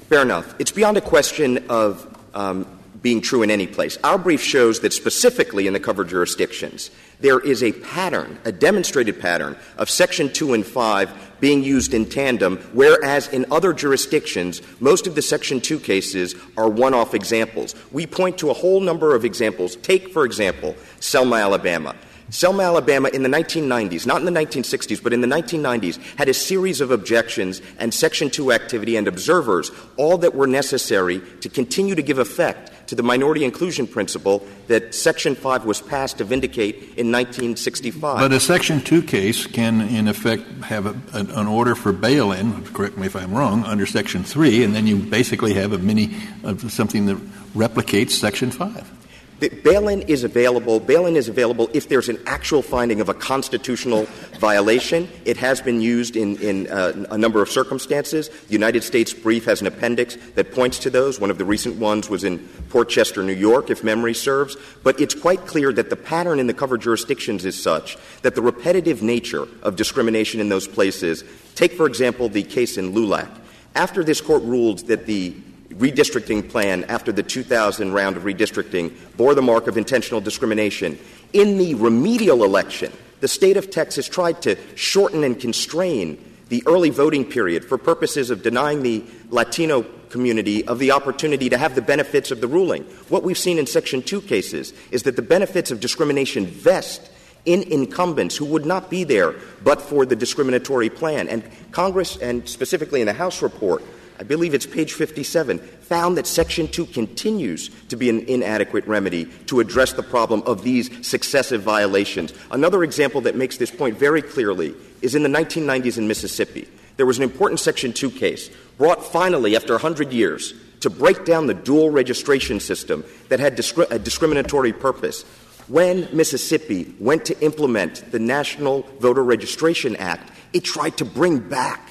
[0.07, 0.55] Fair enough.
[0.57, 2.65] It's beyond a question of um,
[3.01, 3.97] being true in any place.
[4.03, 9.19] Our brief shows that specifically in the covered jurisdictions, there is a pattern, a demonstrated
[9.19, 15.07] pattern of Section 2 and 5 being used in tandem, whereas in other jurisdictions, most
[15.07, 17.75] of the Section 2 cases are one off examples.
[17.91, 19.75] We point to a whole number of examples.
[19.77, 21.95] Take, for example, Selma, Alabama.
[22.29, 26.33] Selma, Alabama in the 1990s, not in the 1960s, but in the 1990s, had a
[26.33, 31.95] series of objections and Section 2 activity and observers, all that were necessary to continue
[31.95, 36.75] to give effect to the minority inclusion principle that Section 5 was passed to vindicate
[36.97, 38.19] in 1965.
[38.19, 42.31] But a Section 2 case can, in effect, have a, an, an, order for bail
[42.31, 45.77] in, correct me if I'm wrong, under Section 3, and then you basically have a
[45.77, 47.17] mini of something that
[47.53, 48.98] replicates Section 5.
[49.39, 50.79] Bail-in is available.
[50.79, 54.05] Bail-in is available if there's an actual finding of a constitutional
[54.39, 55.09] violation.
[55.25, 58.29] It has been used in, in uh, a number of circumstances.
[58.29, 61.19] The United States brief has an appendix that points to those.
[61.19, 64.57] One of the recent ones was in Port Chester, New York, if memory serves.
[64.83, 68.41] But it's quite clear that the pattern in the covered jurisdictions is such that the
[68.41, 71.23] repetitive nature of discrimination in those places.
[71.55, 73.29] Take, for example, the case in LULAC.
[73.75, 75.35] After this court ruled that the
[75.69, 80.97] redistricting plan after the 2000 round of redistricting bore the mark of intentional discrimination.
[81.33, 86.89] In the remedial election, the state of Texas tried to shorten and constrain the early
[86.89, 91.81] voting period for purposes of denying the Latino community of the opportunity to have the
[91.81, 92.83] benefits of the ruling.
[93.09, 97.11] What we've seen in Section 2 cases is that the benefits of discrimination vest
[97.45, 101.27] in incumbents who would not be there but for the discriminatory plan.
[101.27, 103.83] And Congress, and specifically in the House report,
[104.19, 109.25] I believe it's page 57, found that Section 2 continues to be an inadequate remedy
[109.45, 112.33] to address the problem of these successive violations.
[112.51, 116.67] Another example that makes this point very clearly is in the 1990s in Mississippi.
[116.97, 121.47] There was an important Section 2 case brought finally after 100 years to break down
[121.47, 125.23] the dual registration system that had discri- a discriminatory purpose.
[125.69, 131.87] When Mississippi went to implement the National Voter Registration Act, it tried to bring back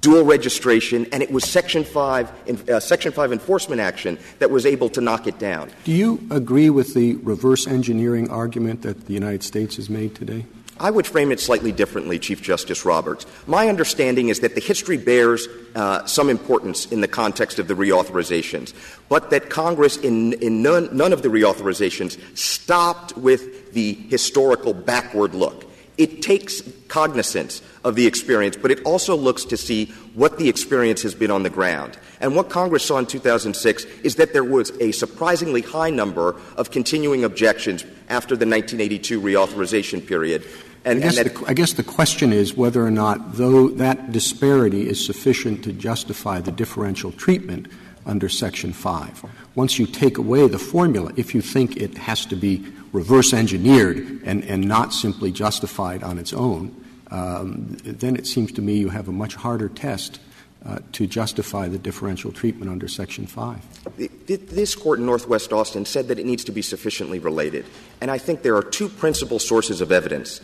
[0.00, 4.88] dual registration, and it was Section 5, uh, Section 5 enforcement action that was able
[4.90, 5.70] to knock it down.
[5.84, 10.46] Do you agree with the reverse engineering argument that the United States has made today?
[10.80, 13.26] I would frame it slightly differently, Chief Justice Roberts.
[13.46, 17.74] My understanding is that the history bears uh, some importance in the context of the
[17.74, 18.72] reauthorizations,
[19.08, 25.34] but that Congress, in, in none, none of the reauthorizations, stopped with the historical backward
[25.34, 25.66] look.
[25.98, 31.02] It takes cognizance of the experience, but it also looks to see what the experience
[31.02, 31.98] has been on the ground.
[32.20, 36.70] And what Congress saw in 2006 is that there was a surprisingly high number of
[36.70, 40.46] continuing objections after the 1982 reauthorization period.
[40.84, 44.12] And, I, guess and the, I guess the question is whether or not, though that
[44.12, 47.68] disparity is sufficient to justify the differential treatment
[48.06, 49.24] under Section 5.
[49.54, 53.98] Once you take away the formula, if you think it has to be reverse engineered
[54.24, 56.74] and, and not simply justified on its own,
[57.10, 60.20] um, then it seems to me you have a much harder test
[60.64, 64.26] uh, to justify the differential treatment under Section 5.
[64.26, 67.66] This court in Northwest Austin said that it needs to be sufficiently related.
[68.00, 70.40] And I think there are two principal sources of evidence.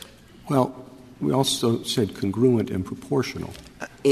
[0.50, 0.74] Well,
[1.20, 3.52] we also said congruent and proportional.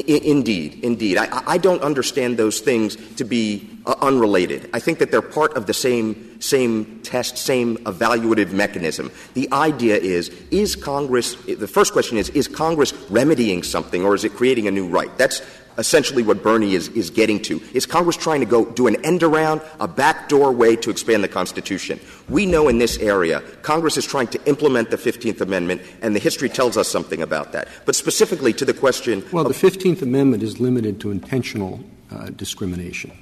[0.01, 1.16] Indeed, indeed.
[1.16, 4.68] I, I, don't understand those things to be uh, unrelated.
[4.74, 9.11] I think that they're part of the same, same test, same evaluative mechanism.
[9.34, 14.24] The idea is, is Congress, the first question is, is Congress remedying something or is
[14.24, 15.16] it creating a new right?
[15.16, 15.40] That's
[15.79, 17.61] essentially what Boerne is, is getting to.
[17.72, 21.29] Is Congress trying to go do an end around, a backdoor way to expand the
[21.29, 22.01] Constitution?
[22.29, 26.20] We know in this area Congress is trying to implement the 15th Amendment, and the
[26.20, 27.68] history tells us something about that.
[27.85, 29.24] But specifically to the question.
[29.33, 33.12] Well, the 15th Amendment is limited to intentional uh, discrimination.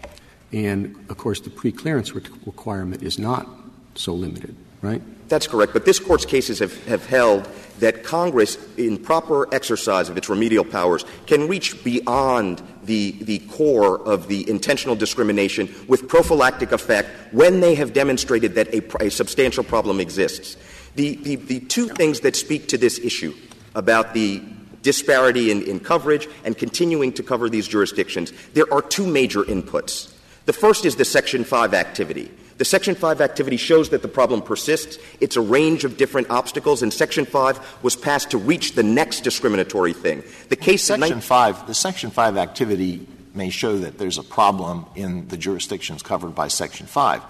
[0.53, 2.15] And, of course, the preclearance
[2.47, 3.49] requirement is not
[3.95, 5.03] so limited, right?
[5.29, 5.73] That's correct.
[5.73, 7.49] But this Court's cases have, have held
[7.79, 13.99] that Congress, in proper exercise of its remedial powers, can reach beyond the, the core
[13.99, 19.64] of the intentional discrimination with prophylactic effect when they have demonstrated that a, a substantial
[19.64, 20.57] problem exists.
[20.95, 23.35] The, the, the two things that speak to this issue
[23.75, 24.43] about the
[24.83, 30.14] disparity in, in coverage and continuing to cover these jurisdictions, there are two major inputs.
[30.47, 32.31] The first is the Section 5 activity.
[32.59, 34.99] The Section 5 activity shows that the problem persists.
[35.21, 39.21] It's a range of different obstacles, and Section 5 was passed to reach the next
[39.23, 40.23] discriminatory thing.
[40.51, 45.27] The case Section 5, the Section 5 activity may show that there's a problem in
[45.29, 47.23] the jurisdictions covered by Section 5,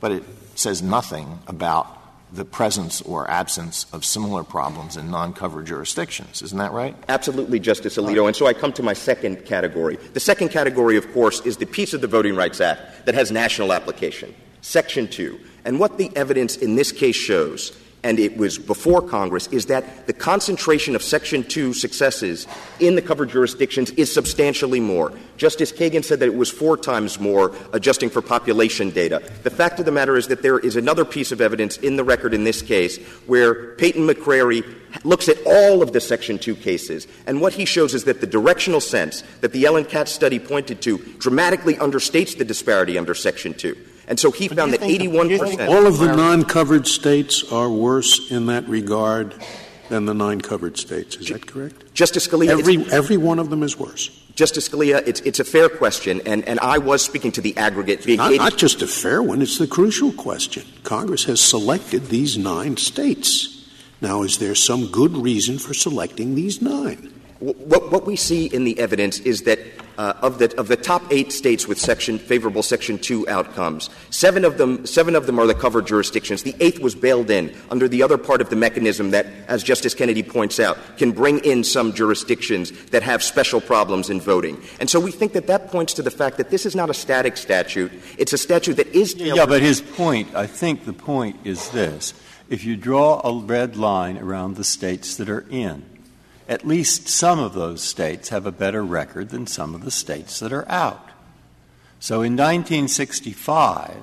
[0.00, 2.01] but it says nothing about
[2.32, 6.42] the presence or absence of similar problems in non covered jurisdictions.
[6.42, 6.96] Isn't that right?
[7.08, 8.26] Absolutely, Justice Alito.
[8.26, 9.96] And so I come to my second category.
[10.14, 13.30] The second category, of course, is the piece of the Voting Rights Act that has
[13.30, 15.38] national application, Section 2.
[15.64, 20.06] And what the evidence in this case shows and it was before Congress, is that
[20.06, 22.46] the concentration of Section 2 successes
[22.80, 25.12] in the covered jurisdictions is substantially more.
[25.36, 29.22] Justice Kagan said that it was four times more, adjusting for population data.
[29.42, 32.04] The fact of the matter is that there is another piece of evidence in the
[32.04, 34.64] record in this case where Peyton McCrary
[35.04, 38.26] looks at all of the Section 2 cases, and what he shows is that the
[38.26, 43.54] directional sense that the Ellen Katz study pointed to dramatically understates the disparity under Section
[43.54, 43.76] 2.
[44.08, 45.60] And so he found that 81 percent.
[45.62, 49.34] All of the non-covered states are worse in that regard
[49.88, 51.16] than the non-covered states.
[51.16, 51.94] Is that correct?
[51.94, 54.18] Justice Scalia, every every one of them is worse.
[54.34, 58.06] Justice Scalia, it's, it's a fair question, and, and I was speaking to the aggregate.
[58.08, 60.64] Not, not just a fair one, it's the crucial question.
[60.84, 63.70] Congress has selected these nine states.
[64.00, 67.12] Now, is there some good reason for selecting these nine?
[67.40, 69.58] What, what we see in the evidence is that
[69.98, 74.44] uh, of, the, of the top eight states with section, favorable Section 2 outcomes, seven
[74.44, 76.42] of, them, seven of them are the covered jurisdictions.
[76.42, 79.94] The eighth was bailed in under the other part of the mechanism that, as Justice
[79.94, 84.60] Kennedy points out, can bring in some jurisdictions that have special problems in voting.
[84.80, 86.94] And so we think that that points to the fact that this is not a
[86.94, 87.92] static statute.
[88.18, 89.14] It's a statute that is.
[89.14, 92.14] Yeah, but his point, I think the point is this.
[92.48, 95.91] If you draw a red line around the states that are in,
[96.52, 100.38] at least some of those states have a better record than some of the states
[100.40, 101.08] that are out.
[101.98, 104.02] So in 1965,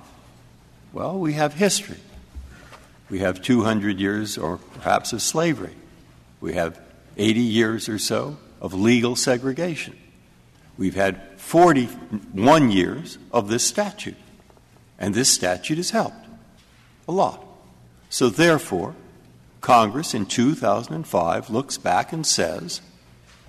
[0.92, 2.00] well, we have history.
[3.08, 5.76] We have 200 years or perhaps of slavery.
[6.42, 6.82] We have
[7.18, 9.96] 80 years or so of legal segregation.
[10.76, 14.18] We've had 41 years of this statute.
[14.98, 16.26] And this statute has helped
[17.08, 17.46] a lot.
[18.10, 18.96] So therefore,
[19.62, 22.82] Congress in 2005 looks back and says,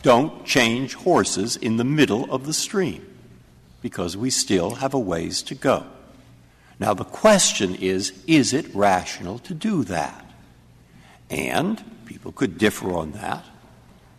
[0.02, 3.06] don't change horses in the middle of the stream
[3.82, 5.86] because we still have a ways to go.
[6.78, 10.24] Now, the question is is it rational to do that?
[11.28, 13.44] And people could differ on that.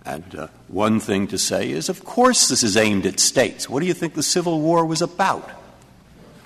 [0.06, 3.70] And uh, one thing to say is, of course, this is aimed at states.
[3.70, 5.50] What do you think the Civil War was about?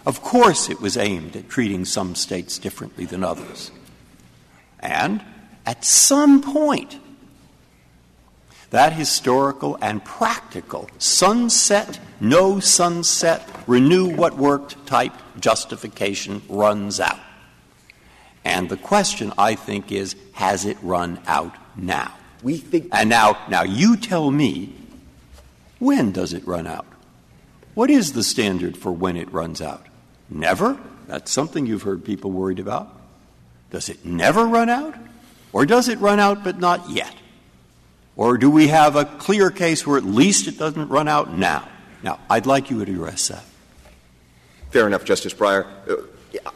[0.05, 3.71] Of course, it was aimed at treating some states differently than others.
[4.79, 5.23] And
[5.65, 6.99] at some point,
[8.69, 17.19] that historical and practical sunset, no sunset, renew what worked type justification runs out.
[18.43, 22.13] And the question, I think, is has it run out now?
[22.43, 22.89] We think.
[22.91, 24.75] And now, now you tell me,
[25.79, 26.85] when does it run out?
[27.73, 29.85] What is the standard for when it runs out?
[30.29, 30.77] Never?
[31.07, 32.95] That's something you've heard people worried about.
[33.71, 34.95] Does it never run out?
[35.55, 37.15] Or does it run out but not yet?
[38.17, 41.69] Or do we have a clear case where at least it doesn't run out now?
[42.03, 43.45] Now, I'd like you to address that.
[44.71, 45.65] Fair enough, Justice Breyer.
[45.89, 45.95] Uh,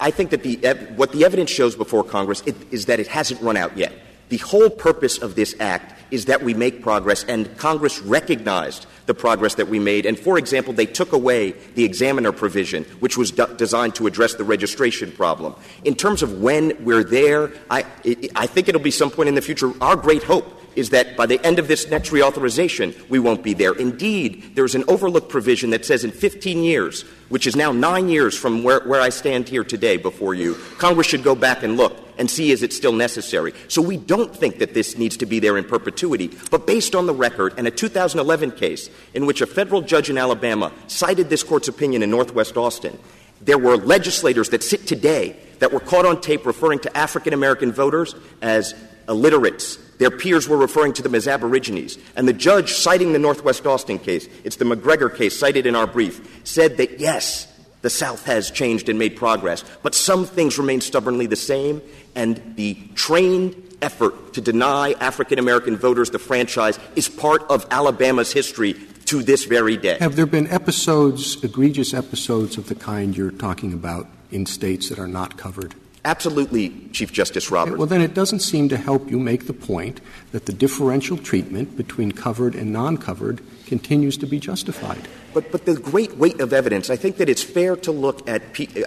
[0.01, 0.57] I think that the,
[0.97, 2.41] what the evidence shows before Congress
[2.71, 3.93] is that it hasn't run out yet.
[4.27, 9.13] The whole purpose of this act is that we make progress, and Congress recognized the
[9.13, 10.05] progress that we made.
[10.05, 14.35] And for example, they took away the examiner provision, which was d- designed to address
[14.35, 15.55] the registration problem.
[15.83, 19.35] In terms of when we're there, I, it, I think it'll be some point in
[19.35, 19.71] the future.
[19.81, 23.53] Our great hope is that by the end of this next reauthorization, we won't be
[23.53, 23.73] there.
[23.73, 28.37] Indeed, there's an overlook provision that says in 15 years, which is now nine years
[28.37, 31.97] from where, where I stand here today before you, Congress should go back and look
[32.17, 33.53] and see is it still necessary.
[33.67, 36.31] So we don't think that this needs to be there in perpetuity.
[36.49, 40.17] But based on the record and a 2011 case in which a federal judge in
[40.17, 42.97] Alabama cited this court's opinion in Northwest Austin,
[43.41, 47.71] there were legislators that sit today that were caught on tape referring to African American
[47.71, 48.73] voters as
[49.07, 49.77] illiterates.
[49.99, 51.97] Their peers were referring to them as aborigines.
[52.15, 55.85] And the judge citing the Northwest Austin case, it's the McGregor case cited in our
[55.85, 57.45] brief, said that yes,
[57.81, 61.81] the South has changed and made progress, but some things remain stubbornly the same,
[62.15, 68.33] and the trained effort to deny African American voters the franchise is part of Alabama's
[68.33, 68.73] history
[69.05, 69.97] to this very day.
[69.99, 74.99] Have there been episodes, egregious episodes of the kind you're talking about in states that
[74.99, 75.73] are not covered?
[76.05, 77.77] Absolutely, Chief Justice Roberts.
[77.77, 79.99] Well, then it doesn't seem to help you make the point
[80.31, 85.07] that the differential treatment between covered and non covered continues to be justified.
[85.33, 88.41] But, but the great weight of evidence, I think that it's fair to look at,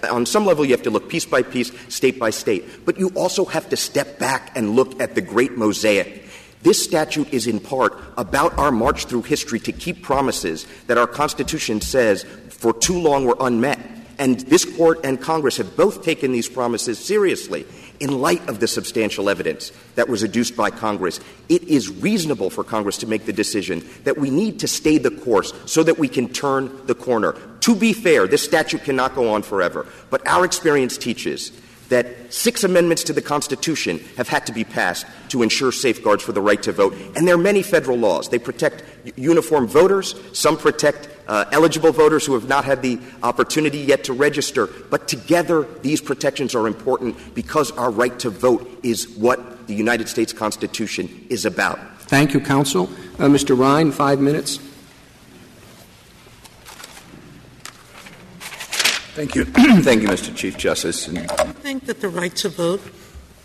[0.09, 2.85] on some level, you have to look piece by piece, state by state.
[2.85, 6.23] But you also have to step back and look at the great mosaic.
[6.63, 11.07] This statute is in part about our march through history to keep promises that our
[11.07, 13.79] Constitution says for too long were unmet.
[14.19, 17.65] And this Court and Congress have both taken these promises seriously.
[17.99, 22.63] in light of the substantial evidence that was adduced by Congress, it is reasonable for
[22.63, 26.09] Congress to make the decision that we need to stay the course so that we
[26.09, 27.33] can turn the corner.
[27.61, 31.53] To be fair, this statute cannot go on forever, but our experience teaches
[31.87, 36.31] that six amendments to the Constitution have had to be passed to ensure safeguards for
[36.31, 36.95] the right to vote.
[37.15, 38.29] And there are many federal laws.
[38.29, 38.83] They protect
[39.15, 44.13] uniform voters, some protect uh, eligible voters who have not had the opportunity yet to
[44.13, 44.67] register.
[44.67, 50.09] But together, these protections are important because our right to vote is what the United
[50.09, 51.79] States Constitution is about.
[52.01, 52.83] Thank you, counsel.
[53.17, 53.57] Uh, Mr.
[53.57, 54.59] Rein, five minutes.
[59.15, 59.45] Thank you.
[59.81, 60.35] Thank you, Mr.
[60.35, 61.07] Chief Justice.
[61.07, 62.81] And I think that the right to vote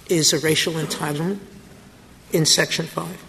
[0.09, 1.41] is a racial entitlement
[2.33, 3.28] in Section 5.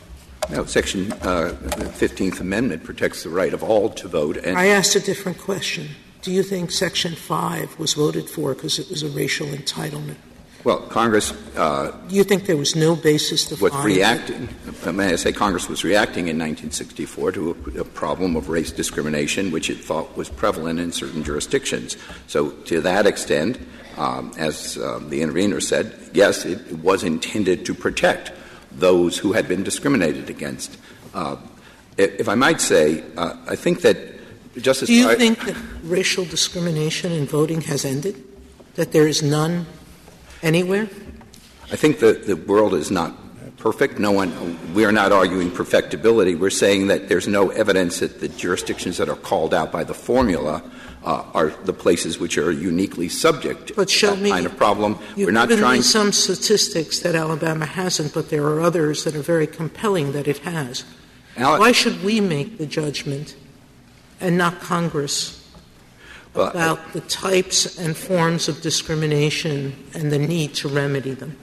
[0.51, 4.38] No, Section uh, the 15th Amendment protects the right of all to vote.
[4.38, 5.89] And I asked a different question.
[6.21, 10.17] Do you think Section 5 was voted for because it was a racial entitlement?
[10.65, 11.31] Well, Congress.
[11.55, 14.49] Uh, Do you think there was no basis to was reacting?
[14.84, 18.71] Uh, may I say Congress was reacting in 1964 to a, a, problem of race
[18.71, 21.95] discrimination, which it thought was prevalent in certain jurisdictions.
[22.27, 23.57] So, to that extent,
[23.97, 28.34] um, as um, the intervener said, yes, it, it, was intended to protect
[28.71, 30.77] those who had been discriminated against.
[31.13, 31.37] Uh,
[31.97, 34.19] if I might say, uh, I think that
[34.57, 34.87] Justice.
[34.87, 38.23] Do you think that racial discrimination in voting has ended?
[38.75, 39.65] That there is none
[40.41, 40.89] anywhere?
[41.71, 43.15] I think the, the world is not
[43.57, 43.99] perfect.
[43.99, 46.35] No one, we are not arguing perfectibility.
[46.35, 49.93] We're saying that there's no evidence that the jurisdictions that are called out by the
[49.93, 50.63] formula
[51.10, 54.98] are the places which are uniquely subject but show to me, kind of problem.
[55.18, 59.22] We're not trying me some statistics that Alabama hasn't, but there are others that are
[59.22, 60.84] very compelling that it has.
[61.38, 63.36] Ale- Why should we make the judgment
[64.22, 65.36] and not Congress
[66.34, 71.36] well, about the types and forms of discrimination and the need to remedy them?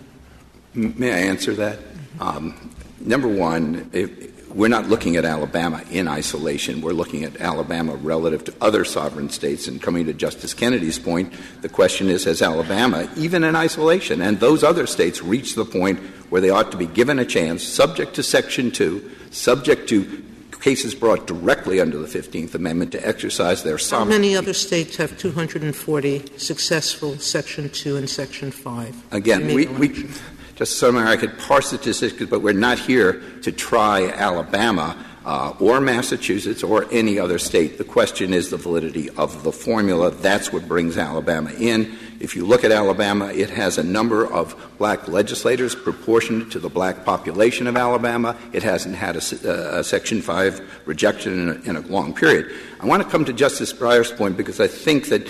[0.75, 1.79] May I answer that?
[2.21, 2.55] Um,
[3.01, 4.11] number one, if,
[4.57, 6.81] we're not looking at Alabama in isolation.
[6.81, 9.69] We're looking at Alabama relative to other sovereign states.
[9.69, 14.41] And coming to Justice Kennedy's point, the question is has Alabama, even in isolation, and
[14.41, 15.99] those other states reached the point
[16.31, 20.25] where they ought to be given a chance, subject to Section 2, subject to
[20.61, 24.15] cases brought directly under the 15th Amendment to exercise their sovereignty.
[24.15, 29.13] How many other states have 240 successful Section 2 and Section 5?
[29.13, 30.09] Again, we, we,
[30.57, 34.97] just so I could parse the statistics, but we're not here to try Alabama
[35.27, 37.79] uh, or Massachusetts or any other state.
[37.79, 40.13] The question is the validity of the formula.
[40.13, 41.99] That's what brings Alabama in.
[42.21, 46.71] If you look at Alabama, it has a number of black legislators proportionate to the
[46.71, 48.37] black population of Alabama.
[48.53, 52.55] It hasn't had a, a Section 5 rejection in a, in a long period.
[52.81, 55.27] I want to come to Justice Breyer's point because I think that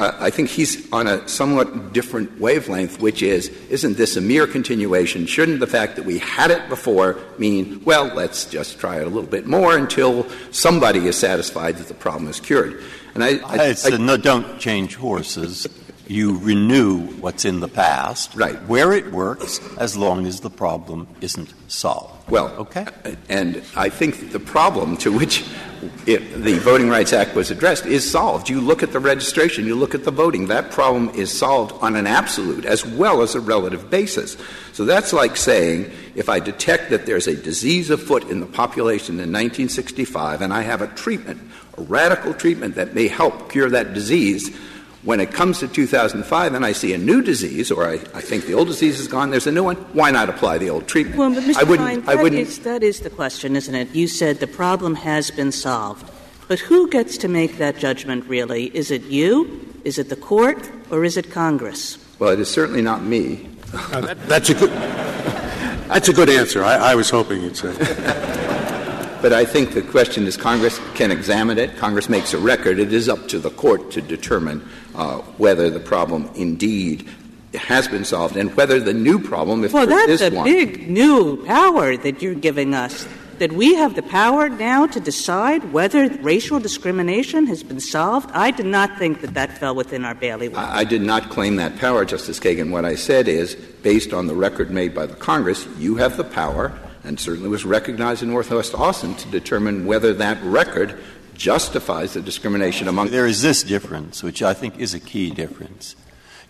[0.00, 5.26] I think he's on a somewhat different wavelength, which is, isn't this a mere continuation?
[5.26, 9.10] Shouldn't the fact that we had it before mean, well, let's just try it a
[9.10, 12.82] little bit more until somebody is satisfied that the problem is cured?
[13.14, 15.66] And I, I, I, no, don't change horses.
[16.06, 18.56] You renew what's in the past, right?
[18.66, 22.19] Where it works, as long as the problem isn't solved.
[22.28, 22.86] Well, okay.
[23.28, 25.44] And I think the problem to which
[26.06, 28.48] it, the Voting Rights Act was addressed is solved.
[28.48, 30.48] You look at the registration, you look at the voting.
[30.48, 34.36] That problem is solved on an absolute as well as a relative basis.
[34.72, 39.14] So that's like saying if I detect that there's a disease afoot in the population
[39.14, 41.40] in 1965 and I have a treatment,
[41.78, 44.56] a radical treatment that may help cure that disease,
[45.02, 48.46] when it comes to 2005 and I see a new disease, or I, I, think
[48.46, 51.16] the old disease is gone, there's a new one, why not apply the old treatment?
[51.16, 51.56] Well, but Mr.
[51.56, 53.94] I wouldn't, I wouldn't is, that is the question, isn't it?
[53.94, 56.10] You said the problem has been solved.
[56.48, 58.66] But who gets to make that judgment, really?
[58.76, 59.74] Is it you?
[59.84, 60.70] Is it the court?
[60.90, 61.96] Or is it Congress?
[62.18, 63.48] Well, it is certainly not me.
[63.72, 66.64] Uh, that, that's, a good, that's a good answer.
[66.64, 68.36] I, I was hoping you'd say.
[69.20, 71.76] But I think the question is Congress can examine it.
[71.76, 72.78] Congress makes a record.
[72.78, 74.66] It is up to the court to determine
[75.00, 77.08] uh, whether the problem indeed
[77.54, 81.42] has been solved and whether the new problem, if well, there that's a big new
[81.46, 83.08] power that you're giving us.
[83.38, 88.30] That we have the power now to decide whether racial discrimination has been solved.
[88.32, 90.58] I did not think that that fell within our bailiwick.
[90.58, 92.70] I, I did not claim that power, Justice Kagan.
[92.70, 96.24] What I said is, based on the record made by the Congress, you have the
[96.24, 101.00] power and certainly was recognized in Northwest Austin to determine whether that record
[101.40, 103.08] justifies the discrimination among.
[103.08, 105.96] There is this difference, which I think is a key difference.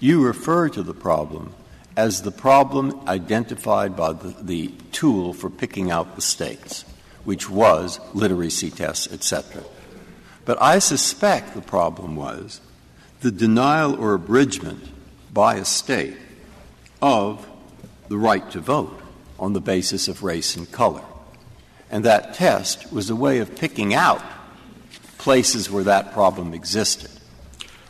[0.01, 1.55] You refer to the problem
[1.97, 6.85] as the problem identified by the, the tool for picking out the states,
[7.25, 9.63] which was literacy tests, etc.
[10.45, 12.61] But I suspect the problem was
[13.21, 14.83] the denial or abridgment
[15.33, 16.17] by a state
[17.01, 17.47] of
[18.09, 19.01] the right to vote
[19.39, 21.05] on the basis of race and color.
[21.91, 24.23] And that test was a way of picking out
[25.21, 27.11] places where that problem existed.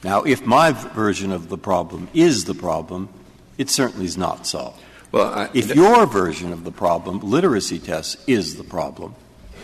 [0.02, 3.08] Now, if my version of the problem is the problem,
[3.56, 4.82] it certainly is not solved.
[5.12, 9.14] Well, I, If your version of the problem, literacy tests, is the problem,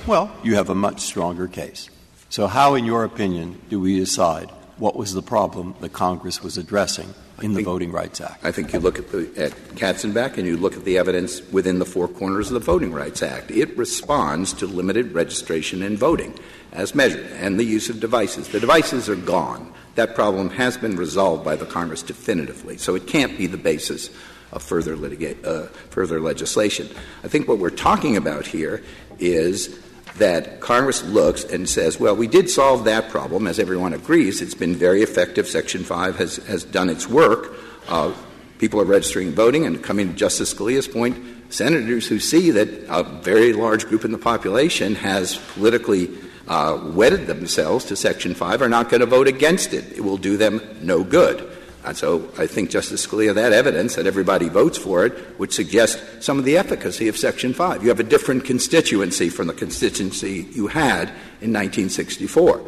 [0.07, 1.91] well, you have a much stronger case.
[2.29, 6.57] So, how, in your opinion, do we decide what was the problem that Congress was
[6.57, 8.45] addressing in the Voting Rights Act?
[8.45, 11.79] I think you look at, the, at Katzenbach and you look at the evidence within
[11.79, 13.51] the four corners of the Voting Rights Act.
[13.51, 16.39] It responds to limited registration and voting
[16.73, 18.49] as measured and the use of devices.
[18.49, 19.73] The devices are gone.
[19.95, 24.11] That problem has been resolved by the Congress definitively, so it can't be the basis
[24.53, 26.89] of further, litiga- uh, further legislation.
[27.25, 28.83] I think what we're talking about here
[29.19, 29.69] is
[30.19, 34.41] that Congress looks and says, well, we did solve that problem, as everyone agrees.
[34.41, 35.47] It's been very effective.
[35.47, 37.55] Section 5 has, has done its work.
[37.89, 38.13] Uh,
[38.59, 41.17] people are registering voting, and coming to Justice Scalia's point,
[41.51, 46.11] senators who see that a very large group in the population has politically
[46.49, 49.93] uh, wedded themselves to Section 5 are not going to vote against it.
[49.93, 51.51] It will do them no good.
[51.87, 56.03] And so I think, Justice Scalia, that evidence that everybody votes for it would suggest
[56.21, 57.83] some of the efficacy of Section 5.
[57.83, 61.09] You have a different constituency from the constituency you had
[61.41, 62.61] in 1964.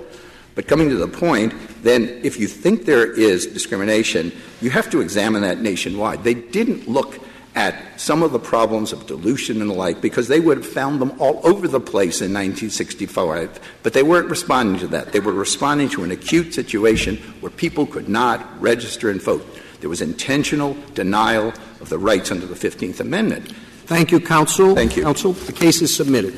[0.55, 5.01] But coming to the point, then if you think there is discrimination, you have to
[5.01, 6.24] examine that nationwide.
[6.24, 7.20] They didn't look
[7.54, 11.00] at some of the problems of dilution and the like because they would have found
[11.00, 15.12] them all over the place in 1965, but they weren't responding to that.
[15.12, 19.46] They were responding to an acute situation where people could not register and vote.
[19.80, 23.52] There was intentional denial of the rights under the 15th Amendment.
[23.86, 24.74] Thank you, counsel.
[24.74, 25.02] Thank you.
[25.02, 26.34] Counsel, the case is submitted.